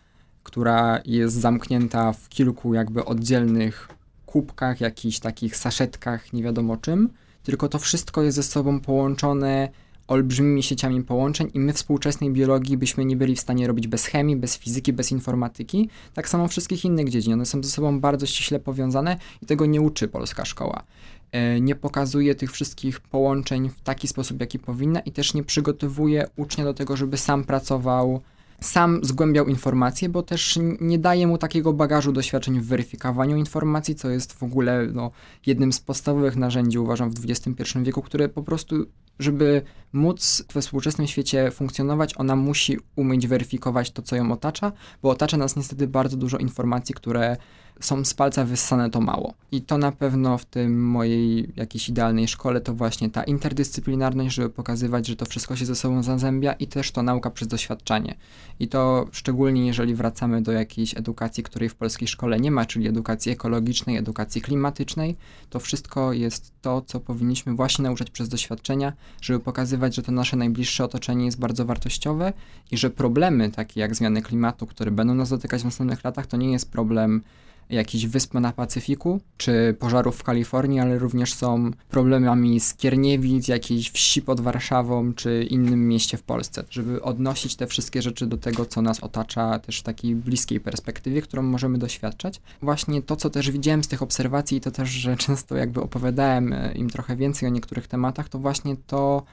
[0.43, 3.89] która jest zamknięta w kilku jakby oddzielnych
[4.29, 7.09] kubkach, jakichś takich saszetkach, nie wiadomo czym,
[7.43, 9.69] tylko to wszystko jest ze sobą połączone
[10.07, 14.35] olbrzymimi sieciami połączeń i my współczesnej biologii byśmy nie byli w stanie robić bez chemii,
[14.35, 15.89] bez fizyki, bez informatyki.
[16.13, 17.33] Tak samo wszystkich innych dziedzin.
[17.33, 20.83] One są ze sobą bardzo ściśle powiązane i tego nie uczy polska szkoła.
[21.31, 26.27] E, Nie pokazuje tych wszystkich połączeń w taki sposób, jaki powinna i też nie przygotowuje
[26.35, 28.21] ucznia do tego, żeby sam pracował
[28.61, 34.09] sam zgłębiał informacje, bo też nie daje mu takiego bagażu doświadczeń w weryfikowaniu informacji, co
[34.09, 35.11] jest w ogóle no,
[35.45, 38.85] jednym z podstawowych narzędzi, uważam, w XXI wieku, które po prostu,
[39.19, 39.61] żeby
[39.93, 45.37] móc we współczesnym świecie funkcjonować, ona musi umieć weryfikować to, co ją otacza, bo otacza
[45.37, 47.37] nas niestety bardzo dużo informacji, które
[47.79, 49.33] są z palca wyssane to mało.
[49.51, 54.49] I to na pewno w tym mojej jakiejś idealnej szkole to właśnie ta interdyscyplinarność, żeby
[54.49, 58.15] pokazywać, że to wszystko się ze sobą zazębia i też to nauka przez doświadczanie.
[58.59, 62.87] I to szczególnie jeżeli wracamy do jakiejś edukacji, której w polskiej szkole nie ma, czyli
[62.87, 65.15] edukacji ekologicznej, edukacji klimatycznej,
[65.49, 70.37] to wszystko jest to, co powinniśmy właśnie nauczać przez doświadczenia, żeby pokazywać, że to nasze
[70.37, 72.33] najbliższe otoczenie jest bardzo wartościowe
[72.71, 76.37] i że problemy takie jak zmiany klimatu, które będą nas dotykać w następnych latach, to
[76.37, 77.21] nie jest problem
[77.69, 84.21] jakichś wysp na Pacyfiku, czy pożarów w Kalifornii, ale również są problemami Skierniewic, jakiejś wsi
[84.21, 88.81] pod Warszawą, czy innym mieście w Polsce, żeby odnosić te wszystkie rzeczy do tego, co
[88.81, 92.41] nas otacza też w takiej bliskiej perspektywie, którą możemy doświadczać.
[92.61, 96.71] Właśnie to, co też widziałem z tych obserwacji, to też, że często jakby opowiadałem e,
[96.71, 99.23] im trochę więcej o niektórych tematach, to właśnie to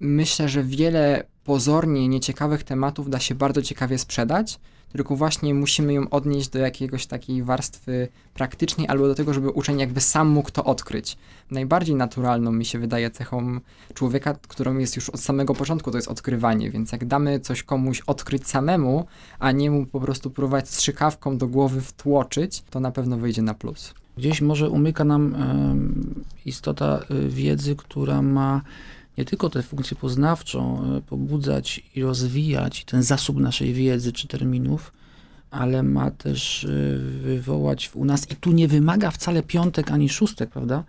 [0.00, 4.58] myślę, że wiele pozornie nieciekawych tematów da się bardzo ciekawie sprzedać,
[4.92, 9.80] tylko właśnie musimy ją odnieść do jakiegoś takiej warstwy praktycznej albo do tego, żeby uczeń
[9.80, 11.16] jakby sam mógł to odkryć.
[11.50, 13.60] Najbardziej naturalną mi się wydaje cechą
[13.94, 18.00] człowieka, którą jest już od samego początku, to jest odkrywanie, więc jak damy coś komuś
[18.00, 19.06] odkryć samemu,
[19.38, 23.54] a nie mu po prostu próbować strzykawką do głowy wtłoczyć, to na pewno wyjdzie na
[23.54, 23.94] plus.
[24.16, 25.34] Gdzieś może umyka nam
[26.46, 28.62] istota y, wiedzy, która ma
[29.18, 34.92] nie tylko tę funkcję poznawczą y, pobudzać i rozwijać ten zasób naszej wiedzy czy terminów,
[35.50, 40.50] ale ma też y, wywołać u nas, i tu nie wymaga wcale piątek ani szóstek,
[40.50, 40.84] prawda?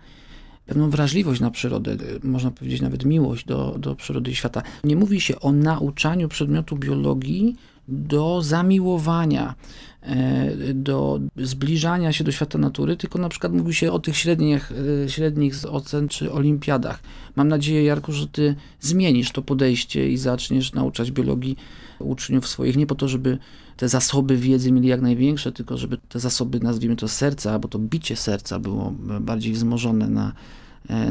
[0.66, 4.62] Pewną wrażliwość na przyrodę, można powiedzieć nawet miłość do, do przyrody i świata.
[4.84, 7.56] Nie mówi się o nauczaniu przedmiotu biologii
[7.88, 9.54] do zamiłowania,
[10.02, 14.72] e, do zbliżania się do świata natury, tylko na przykład mówi się o tych średnich,
[15.04, 17.00] e, średnich z ocen czy olimpiadach.
[17.36, 21.56] Mam nadzieję, Jarku, że ty zmienisz to podejście i zaczniesz nauczać biologii
[21.98, 23.38] uczniów swoich, nie po to, żeby
[23.76, 27.78] te zasoby wiedzy mieli jak największe, tylko żeby te zasoby, nazwijmy to serca, albo to
[27.78, 30.32] bicie serca było bardziej wzmożone na,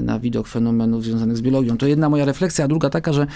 [0.01, 1.77] na widok fenomenów związanych z biologią.
[1.77, 3.27] To jedna moja refleksja, a druga taka, że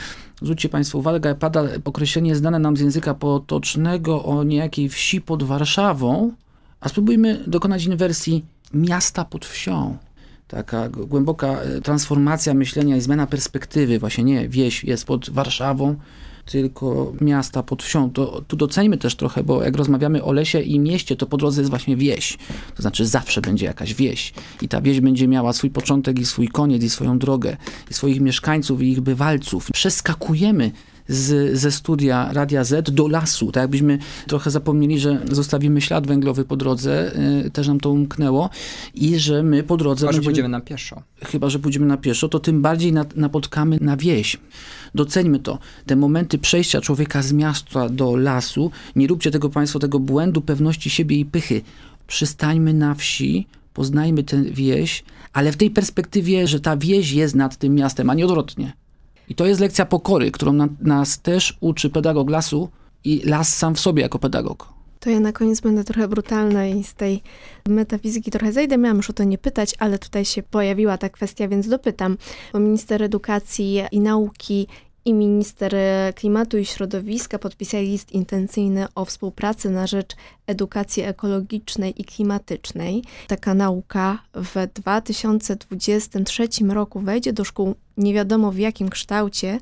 [0.41, 6.32] zwróćcie Państwo uwagę, pada określenie znane nam z języka potocznego o niejakiej wsi pod Warszawą,
[6.80, 9.97] a spróbujmy dokonać inwersji miasta pod wsią.
[10.47, 15.95] Taka głęboka e, transformacja myślenia i zmiana perspektywy, właśnie nie, wieś jest pod Warszawą,
[16.51, 18.09] tylko miasta pod wsią.
[18.09, 21.61] To, tu doceńmy też trochę, bo jak rozmawiamy o lesie i mieście, to po drodze
[21.61, 22.37] jest właśnie wieś.
[22.75, 26.47] To znaczy zawsze będzie jakaś wieś i ta wieś będzie miała swój początek i swój
[26.47, 27.57] koniec i swoją drogę
[27.91, 29.67] i swoich mieszkańców i ich bywalców.
[29.73, 30.71] Przeskakujemy
[31.07, 33.51] z, ze studia Radia Z do lasu.
[33.51, 37.11] Tak jakbyśmy trochę zapomnieli, że zostawimy ślad węglowy po drodze,
[37.43, 38.49] yy, też nam to umknęło
[38.93, 39.99] i że my po drodze...
[39.99, 41.01] Chyba, będziemy, że pójdziemy na pieszo.
[41.23, 44.37] Chyba, że pójdziemy na pieszo, to tym bardziej napotkamy na wieś.
[44.95, 45.59] Doceńmy to.
[45.85, 50.89] Te momenty przejścia człowieka z miasta do lasu, nie róbcie tego Państwo, tego błędu pewności
[50.89, 51.61] siebie i pychy.
[52.07, 57.57] Przystańmy na wsi, poznajmy tę wieś, ale w tej perspektywie, że ta wieś jest nad
[57.57, 58.73] tym miastem, a nie odwrotnie.
[59.31, 62.69] I to jest lekcja pokory, którą na, nas też uczy pedagog lasu
[63.03, 64.73] i las sam w sobie jako pedagog.
[64.99, 67.21] To ja na koniec będę trochę brutalna i z tej
[67.67, 68.77] metafizyki trochę zejdę.
[68.77, 72.17] Miałam już o to nie pytać, ale tutaj się pojawiła ta kwestia, więc dopytam.
[72.53, 74.67] Bo minister edukacji i nauki
[75.05, 75.75] i minister
[76.15, 80.15] klimatu i środowiska podpisali list intencyjny o współpracy na rzecz
[80.51, 83.03] edukacji ekologicznej i klimatycznej.
[83.27, 89.59] Taka nauka w 2023 roku wejdzie do szkół nie wiadomo w jakim kształcie,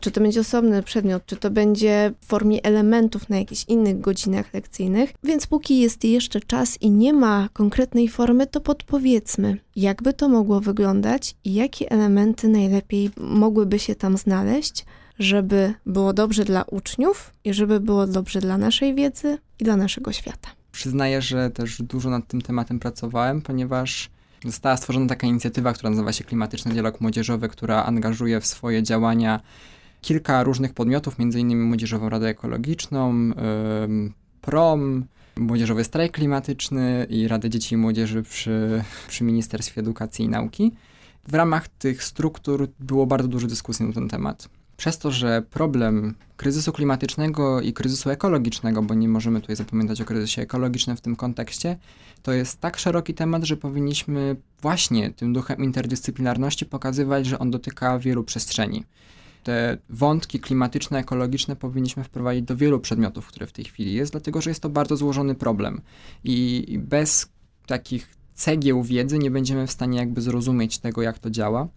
[0.00, 4.54] czy to będzie osobny przedmiot, czy to będzie w formie elementów na jakichś innych godzinach
[4.54, 5.12] lekcyjnych.
[5.24, 10.60] Więc póki jest jeszcze czas i nie ma konkretnej formy, to podpowiedzmy, jakby to mogło
[10.60, 14.84] wyglądać i jakie elementy najlepiej mogłyby się tam znaleźć,
[15.20, 20.12] żeby było dobrze dla uczniów i żeby było dobrze dla naszej wiedzy i dla naszego
[20.12, 20.48] świata.
[20.72, 24.10] Przyznaję, że też dużo nad tym tematem pracowałem, ponieważ
[24.44, 29.40] Została stworzona taka inicjatywa, która nazywa się Klimatyczny Dialog Młodzieżowy, która angażuje w swoje działania
[30.00, 31.62] kilka różnych podmiotów, m.in.
[31.62, 33.30] Młodzieżową Radę Ekologiczną,
[34.40, 35.04] PROM,
[35.36, 40.72] Młodzieżowy Strajk Klimatyczny i Radę Dzieci i Młodzieży przy, przy Ministerstwie Edukacji i Nauki.
[41.28, 44.48] W ramach tych struktur było bardzo dużo dyskusji na ten temat
[44.80, 50.04] przez to, że problem kryzysu klimatycznego i kryzysu ekologicznego, bo nie możemy tutaj zapominać o
[50.04, 51.78] kryzysie ekologicznym w tym kontekście,
[52.22, 57.98] to jest tak szeroki temat, że powinniśmy właśnie tym duchem interdyscyplinarności pokazywać, że on dotyka
[57.98, 58.84] wielu przestrzeni.
[59.44, 64.40] Te wątki klimatyczne, ekologiczne powinniśmy wprowadzić do wielu przedmiotów, które w tej chwili jest, dlatego
[64.40, 65.80] że jest to bardzo złożony problem.
[66.24, 67.28] I bez
[67.66, 71.68] takich cegieł wiedzy nie będziemy w stanie jakby zrozumieć tego, jak to działa.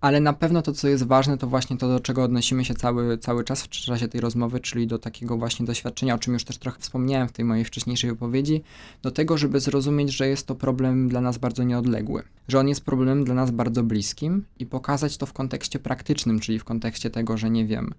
[0.00, 3.18] Ale na pewno to, co jest ważne, to właśnie to, do czego odnosimy się cały,
[3.18, 6.58] cały czas w czasie tej rozmowy, czyli do takiego właśnie doświadczenia, o czym już też
[6.58, 8.62] trochę wspomniałem w tej mojej wcześniejszej wypowiedzi,
[9.02, 12.84] do tego, żeby zrozumieć, że jest to problem dla nas bardzo nieodległy, że on jest
[12.84, 17.36] problemem dla nas bardzo bliskim i pokazać to w kontekście praktycznym, czyli w kontekście tego,
[17.36, 17.94] że nie wiem,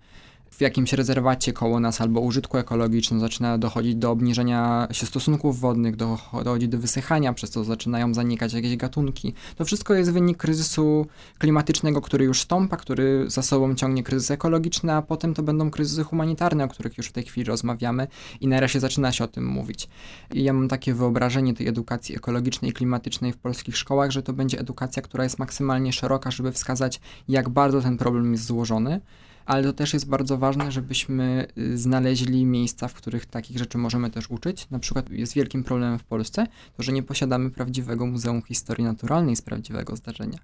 [0.52, 5.96] w jakimś rezerwacie koło nas albo użytku ekologicznym zaczyna dochodzić do obniżenia się stosunków wodnych,
[5.96, 9.34] dochodzi do wysychania, przez to zaczynają zanikać jakieś gatunki.
[9.56, 14.94] To wszystko jest wynik kryzysu klimatycznego, który już stąpa, który za sobą ciągnie kryzys ekologiczny,
[14.94, 18.08] a potem to będą kryzysy humanitarne, o których już w tej chwili rozmawiamy
[18.42, 19.90] i nareszcie zaczyna się o tym mówić.
[20.34, 24.34] I ja mam takie wyobrażenie tej edukacji ekologicznej i klimatycznej w polskich szkołach, że to
[24.34, 29.02] będzie edukacja, która jest maksymalnie szeroka, żeby wskazać, jak bardzo ten problem jest złożony,
[29.46, 34.10] ale to też jest bardzo ważne, żebyśmy y, znaleźli miejsca, w których takich rzeczy możemy
[34.10, 34.68] też uczyć.
[34.72, 39.36] Na przykład jest wielkim problemem w Polsce to, że nie posiadamy prawdziwego Muzeum Historii Naturalnej
[39.36, 40.38] z prawdziwego zdarzenia.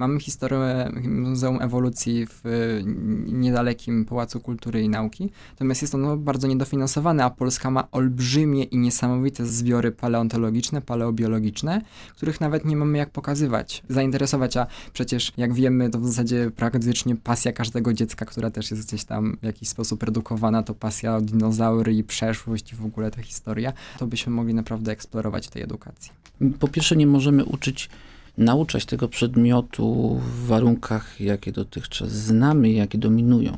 [0.00, 2.42] Mamy historię Muzeum Ewolucji w
[3.26, 8.78] niedalekim Pałacu Kultury i Nauki, natomiast jest ono bardzo niedofinansowane, a Polska ma olbrzymie i
[8.78, 11.82] niesamowite zbiory paleontologiczne, paleobiologiczne,
[12.16, 17.16] których nawet nie mamy jak pokazywać, zainteresować, a przecież jak wiemy, to w zasadzie praktycznie
[17.16, 21.20] pasja każdego dziecka, która też jest gdzieś tam w jakiś sposób redukowana, to pasja o
[21.20, 26.12] dinozaury i przeszłość i w ogóle ta historia, to byśmy mogli naprawdę eksplorować tej edukacji.
[26.60, 27.90] Po pierwsze nie możemy uczyć
[28.38, 33.56] nauczać tego przedmiotu w warunkach, jakie dotychczas znamy, jakie dominują.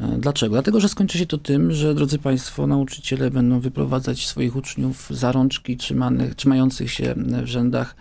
[0.00, 0.52] E, dlaczego?
[0.52, 5.32] Dlatego, że skończy się to tym, że drodzy Państwo, nauczyciele będą wyprowadzać swoich uczniów za
[5.32, 7.96] rączki trzymanych, trzymających się w rzędach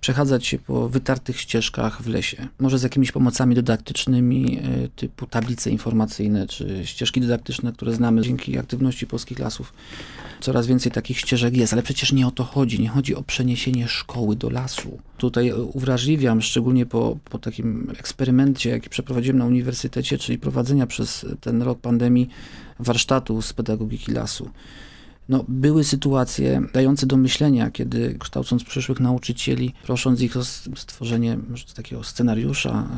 [0.00, 2.48] przechadzać się po wytartych ścieżkach w lesie.
[2.58, 8.58] Może z jakimiś pomocami dydaktycznymi e, typu tablice informacyjne czy ścieżki dydaktyczne, które znamy dzięki
[8.58, 9.72] aktywności polskich lasów.
[10.40, 12.80] Coraz więcej takich ścieżek jest, ale przecież nie o to chodzi.
[12.80, 14.98] Nie chodzi o przeniesienie szkoły do lasu.
[15.18, 21.62] Tutaj uwrażliwiam, szczególnie po, po takim eksperymencie, jaki przeprowadziłem na uniwersytecie, czyli prowadzenia przez ten
[21.62, 22.28] rok pandemii
[22.78, 24.50] warsztatu z pedagogiki lasu.
[25.28, 30.44] No, były sytuacje dające do myślenia, kiedy kształcąc przyszłych nauczycieli, prosząc ich o
[30.76, 31.38] stworzenie
[31.74, 32.88] takiego scenariusza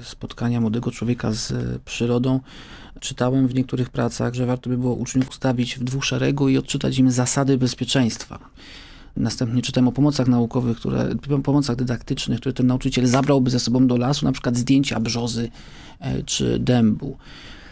[0.00, 1.52] e, spotkania młodego człowieka z
[1.82, 2.40] przyrodą,
[3.00, 6.98] czytałem w niektórych pracach, że warto by było uczniów ustawić w dwóch szeregu i odczytać
[6.98, 8.38] im zasady bezpieczeństwa.
[9.16, 11.14] Następnie czytam o pomocach naukowych, które,
[11.44, 15.50] pomocach dydaktycznych, które ten nauczyciel zabrałby ze sobą do lasu, na przykład zdjęcia brzozy
[16.00, 17.16] e, czy dębu.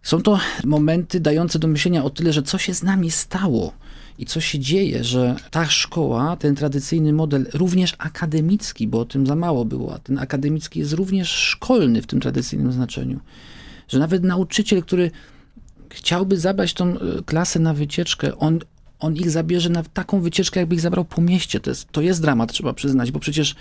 [0.02, 3.72] Są to momenty dające do myślenia o tyle, że co się z nami stało
[4.18, 9.26] i co się dzieje, że ta szkoła, ten tradycyjny model, również akademicki, bo o tym
[9.26, 13.20] za mało było, a ten akademicki jest również szkolny w tym tradycyjnym znaczeniu,
[13.88, 15.10] że nawet nauczyciel, który
[15.90, 18.58] chciałby zabrać tą e, klasę na wycieczkę, on,
[18.98, 21.60] on ich zabierze na taką wycieczkę, jakby ich zabrał po mieście.
[21.60, 23.54] To jest, to jest dramat, trzeba przyznać, bo przecież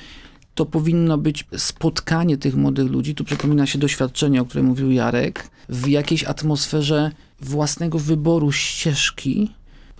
[0.56, 3.16] to powinno być spotkanie tych młodych ludzi.
[3.16, 9.52] Tu przypomina się doświadczenie, o którym mówił Jarek, w jakiejś atmosferze własnego wyboru ścieżki,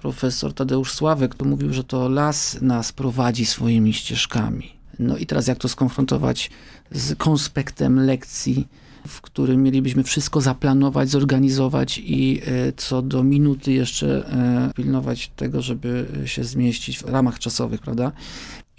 [0.06, 4.70] profesor Tadeusz Sławek to mówił, że to las nas prowadzi swoimi ścieżkami.
[5.00, 6.50] No i teraz jak to skonfrontować
[6.92, 8.68] z konspektem lekcji,
[9.08, 15.62] w którym mielibyśmy wszystko zaplanować, zorganizować i e, co do minuty jeszcze e, pilnować tego,
[15.62, 18.12] żeby się zmieścić w ramach czasowych, prawda?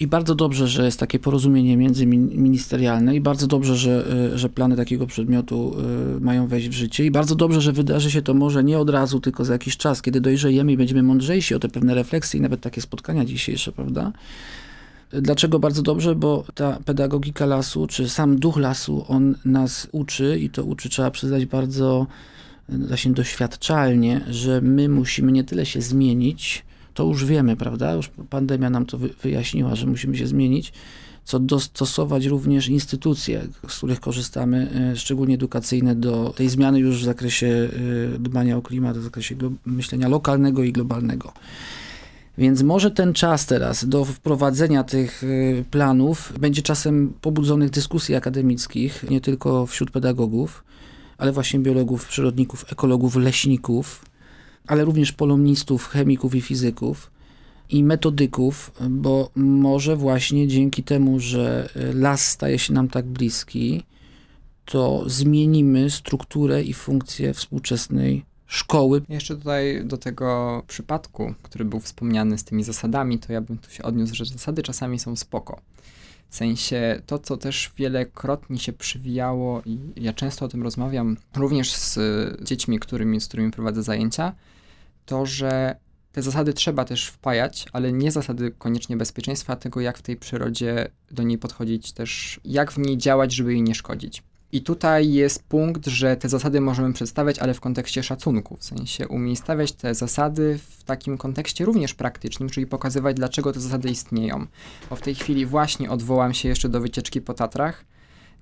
[0.00, 4.76] I bardzo dobrze, że jest takie porozumienie międzyministerialne i bardzo dobrze, że, y, że plany
[4.76, 5.76] takiego przedmiotu
[6.16, 8.90] y, mają wejść w życie i bardzo dobrze, że wydarzy się to może nie od
[8.90, 12.40] razu, tylko za jakiś czas, kiedy dojrzejemy i będziemy mądrzejsi o te pewne refleksje i
[12.40, 14.12] nawet takie spotkania dzisiejsze, prawda?
[15.10, 16.14] Dlaczego bardzo dobrze?
[16.14, 21.10] Bo ta pedagogika lasu, czy sam duch lasu, on nas uczy i to uczy, trzeba
[21.10, 22.06] przyznać, bardzo
[22.68, 26.64] właśnie doświadczalnie, że my musimy nie tyle się zmienić,
[26.96, 27.92] to już wiemy, prawda?
[27.92, 30.72] Już pandemia nam to wyjaśniła, że musimy się zmienić,
[31.24, 37.04] co dostosować również instytucje, z których korzystamy, e, szczególnie edukacyjne, do tej zmiany już w
[37.04, 37.68] zakresie
[38.14, 39.34] e, dbania o klimat, w zakresie
[39.66, 41.32] myślenia lokalnego i globalnego.
[42.38, 49.04] Więc może ten czas teraz do wprowadzenia tych e, planów będzie czasem pobudzonych dyskusji akademickich,
[49.10, 50.64] nie tylko wśród pedagogów,
[51.18, 54.04] ale właśnie biologów, przyrodników, ekologów, leśników,
[54.66, 57.10] ale również polonistów, chemików i fizyków
[57.70, 63.82] i metodyków, bo może właśnie dzięki temu, że las staje się nam tak bliski,
[64.64, 69.02] to zmienimy strukturę i funkcję współczesnej szkoły.
[69.08, 73.70] Jeszcze tutaj do tego przypadku, który był wspomniany z tymi zasadami, to ja bym tu
[73.70, 75.60] się odniósł, że zasady czasami są spoko.
[76.28, 81.72] W sensie to, co też wielokrotnie się przywijało i ja często o tym rozmawiam, również
[81.72, 81.98] z
[82.44, 84.32] dziećmi, którymi, z którymi prowadzę zajęcia,
[85.06, 85.76] to, że
[86.12, 90.88] te zasady trzeba też wpajać, ale nie zasady koniecznie bezpieczeństwa, tego, jak w tej przyrodzie
[91.10, 94.22] do niej podchodzić, też jak w niej działać, żeby jej nie szkodzić.
[94.52, 99.08] I tutaj jest punkt, że te zasady możemy przedstawiać, ale w kontekście szacunku, w sensie
[99.08, 104.46] umiejscawiać te zasady w takim kontekście również praktycznym, czyli pokazywać, dlaczego te zasady istnieją.
[104.90, 107.84] Bo w tej chwili właśnie odwołam się jeszcze do wycieczki po Tatrach,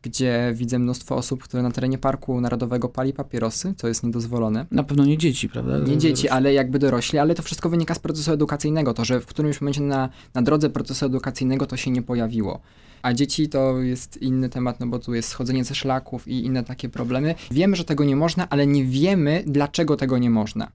[0.04, 4.66] gdzie widzę mnóstwo osób, które na terenie Parku Narodowego pali papierosy, co jest niedozwolone.
[4.70, 5.78] Na pewno nie dzieci, prawda?
[5.78, 8.94] Nie dzieci, ale jakby dorośli, ale to wszystko wynika z procesu edukacyjnego.
[8.94, 12.60] To, że w którymś momencie na, na drodze procesu edukacyjnego to się nie pojawiło.
[13.02, 16.64] A dzieci to jest inny temat, no bo tu jest schodzenie ze szlaków i inne
[16.64, 17.34] takie problemy.
[17.50, 20.68] Wiemy, że tego nie można, ale nie wiemy, dlaczego tego nie można.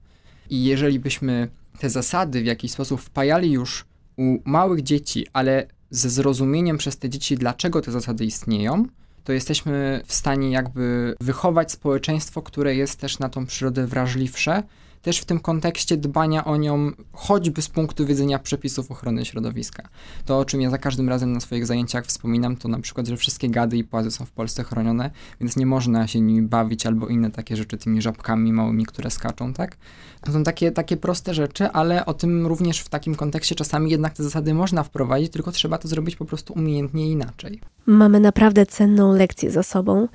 [0.50, 3.84] I jeżeli byśmy te zasady w jakiś sposób wpajali już
[4.16, 8.86] u małych dzieci, ale ze zrozumieniem przez te dzieci, dlaczego te zasady istnieją,
[9.30, 14.62] to jesteśmy w stanie jakby wychować społeczeństwo, które jest też na tą przyrodę wrażliwsze,
[15.02, 19.88] też w tym kontekście dbania o nią, choćby z punktu widzenia przepisów ochrony środowiska.
[20.24, 23.16] To, o czym ja za każdym razem na swoich zajęciach wspominam, to na przykład, że
[23.16, 25.10] wszystkie gady i płazy są w Polsce chronione,
[25.40, 29.52] więc nie można się nimi bawić albo inne takie rzeczy, tymi żabkami małymi, które skaczą,
[29.52, 29.76] tak?
[30.20, 34.14] To są takie, takie proste rzeczy, ale o tym również w takim kontekście czasami jednak
[34.14, 37.60] te zasady można wprowadzić, tylko trzeba to zrobić po prostu umiejętnie inaczej.
[37.90, 40.08] Mamy naprawdę cenną lekcję za sobą,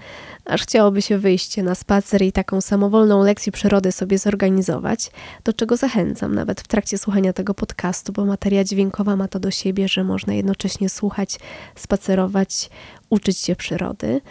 [0.46, 5.12] aż chciałoby się wyjście na spacer i taką samowolną lekcję przyrody sobie zorganizować,
[5.44, 9.52] do czego zachęcam nawet w trakcie słuchania tego podcastu, bo materia dźwiękowa ma to do
[9.52, 11.40] siebie, że można jednocześnie słuchać,
[11.76, 12.70] spacerować,
[13.10, 14.22] uczyć się przyrody,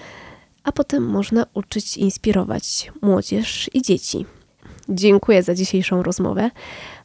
[0.62, 4.26] a potem można uczyć i inspirować młodzież i dzieci.
[4.88, 6.51] Dziękuję za dzisiejszą rozmowę.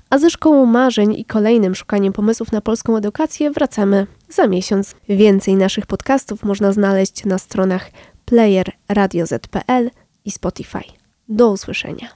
[0.10, 4.96] A ze Szkołą Marzeń i kolejnym szukaniem pomysłów na polską edukację wracamy za miesiąc.
[5.10, 7.92] Więcej naszych podcastów można znaleźć na stronach
[8.26, 9.92] player radioz.pl
[10.26, 10.82] i Spotify.
[11.30, 12.08] Do usłyszenia.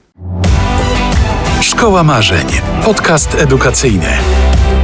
[1.61, 2.47] Szkoła Marzeń.
[2.85, 4.09] Podcast edukacyjny.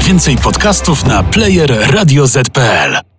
[0.01, 3.10] Więcej podcastów na player radioz.pl.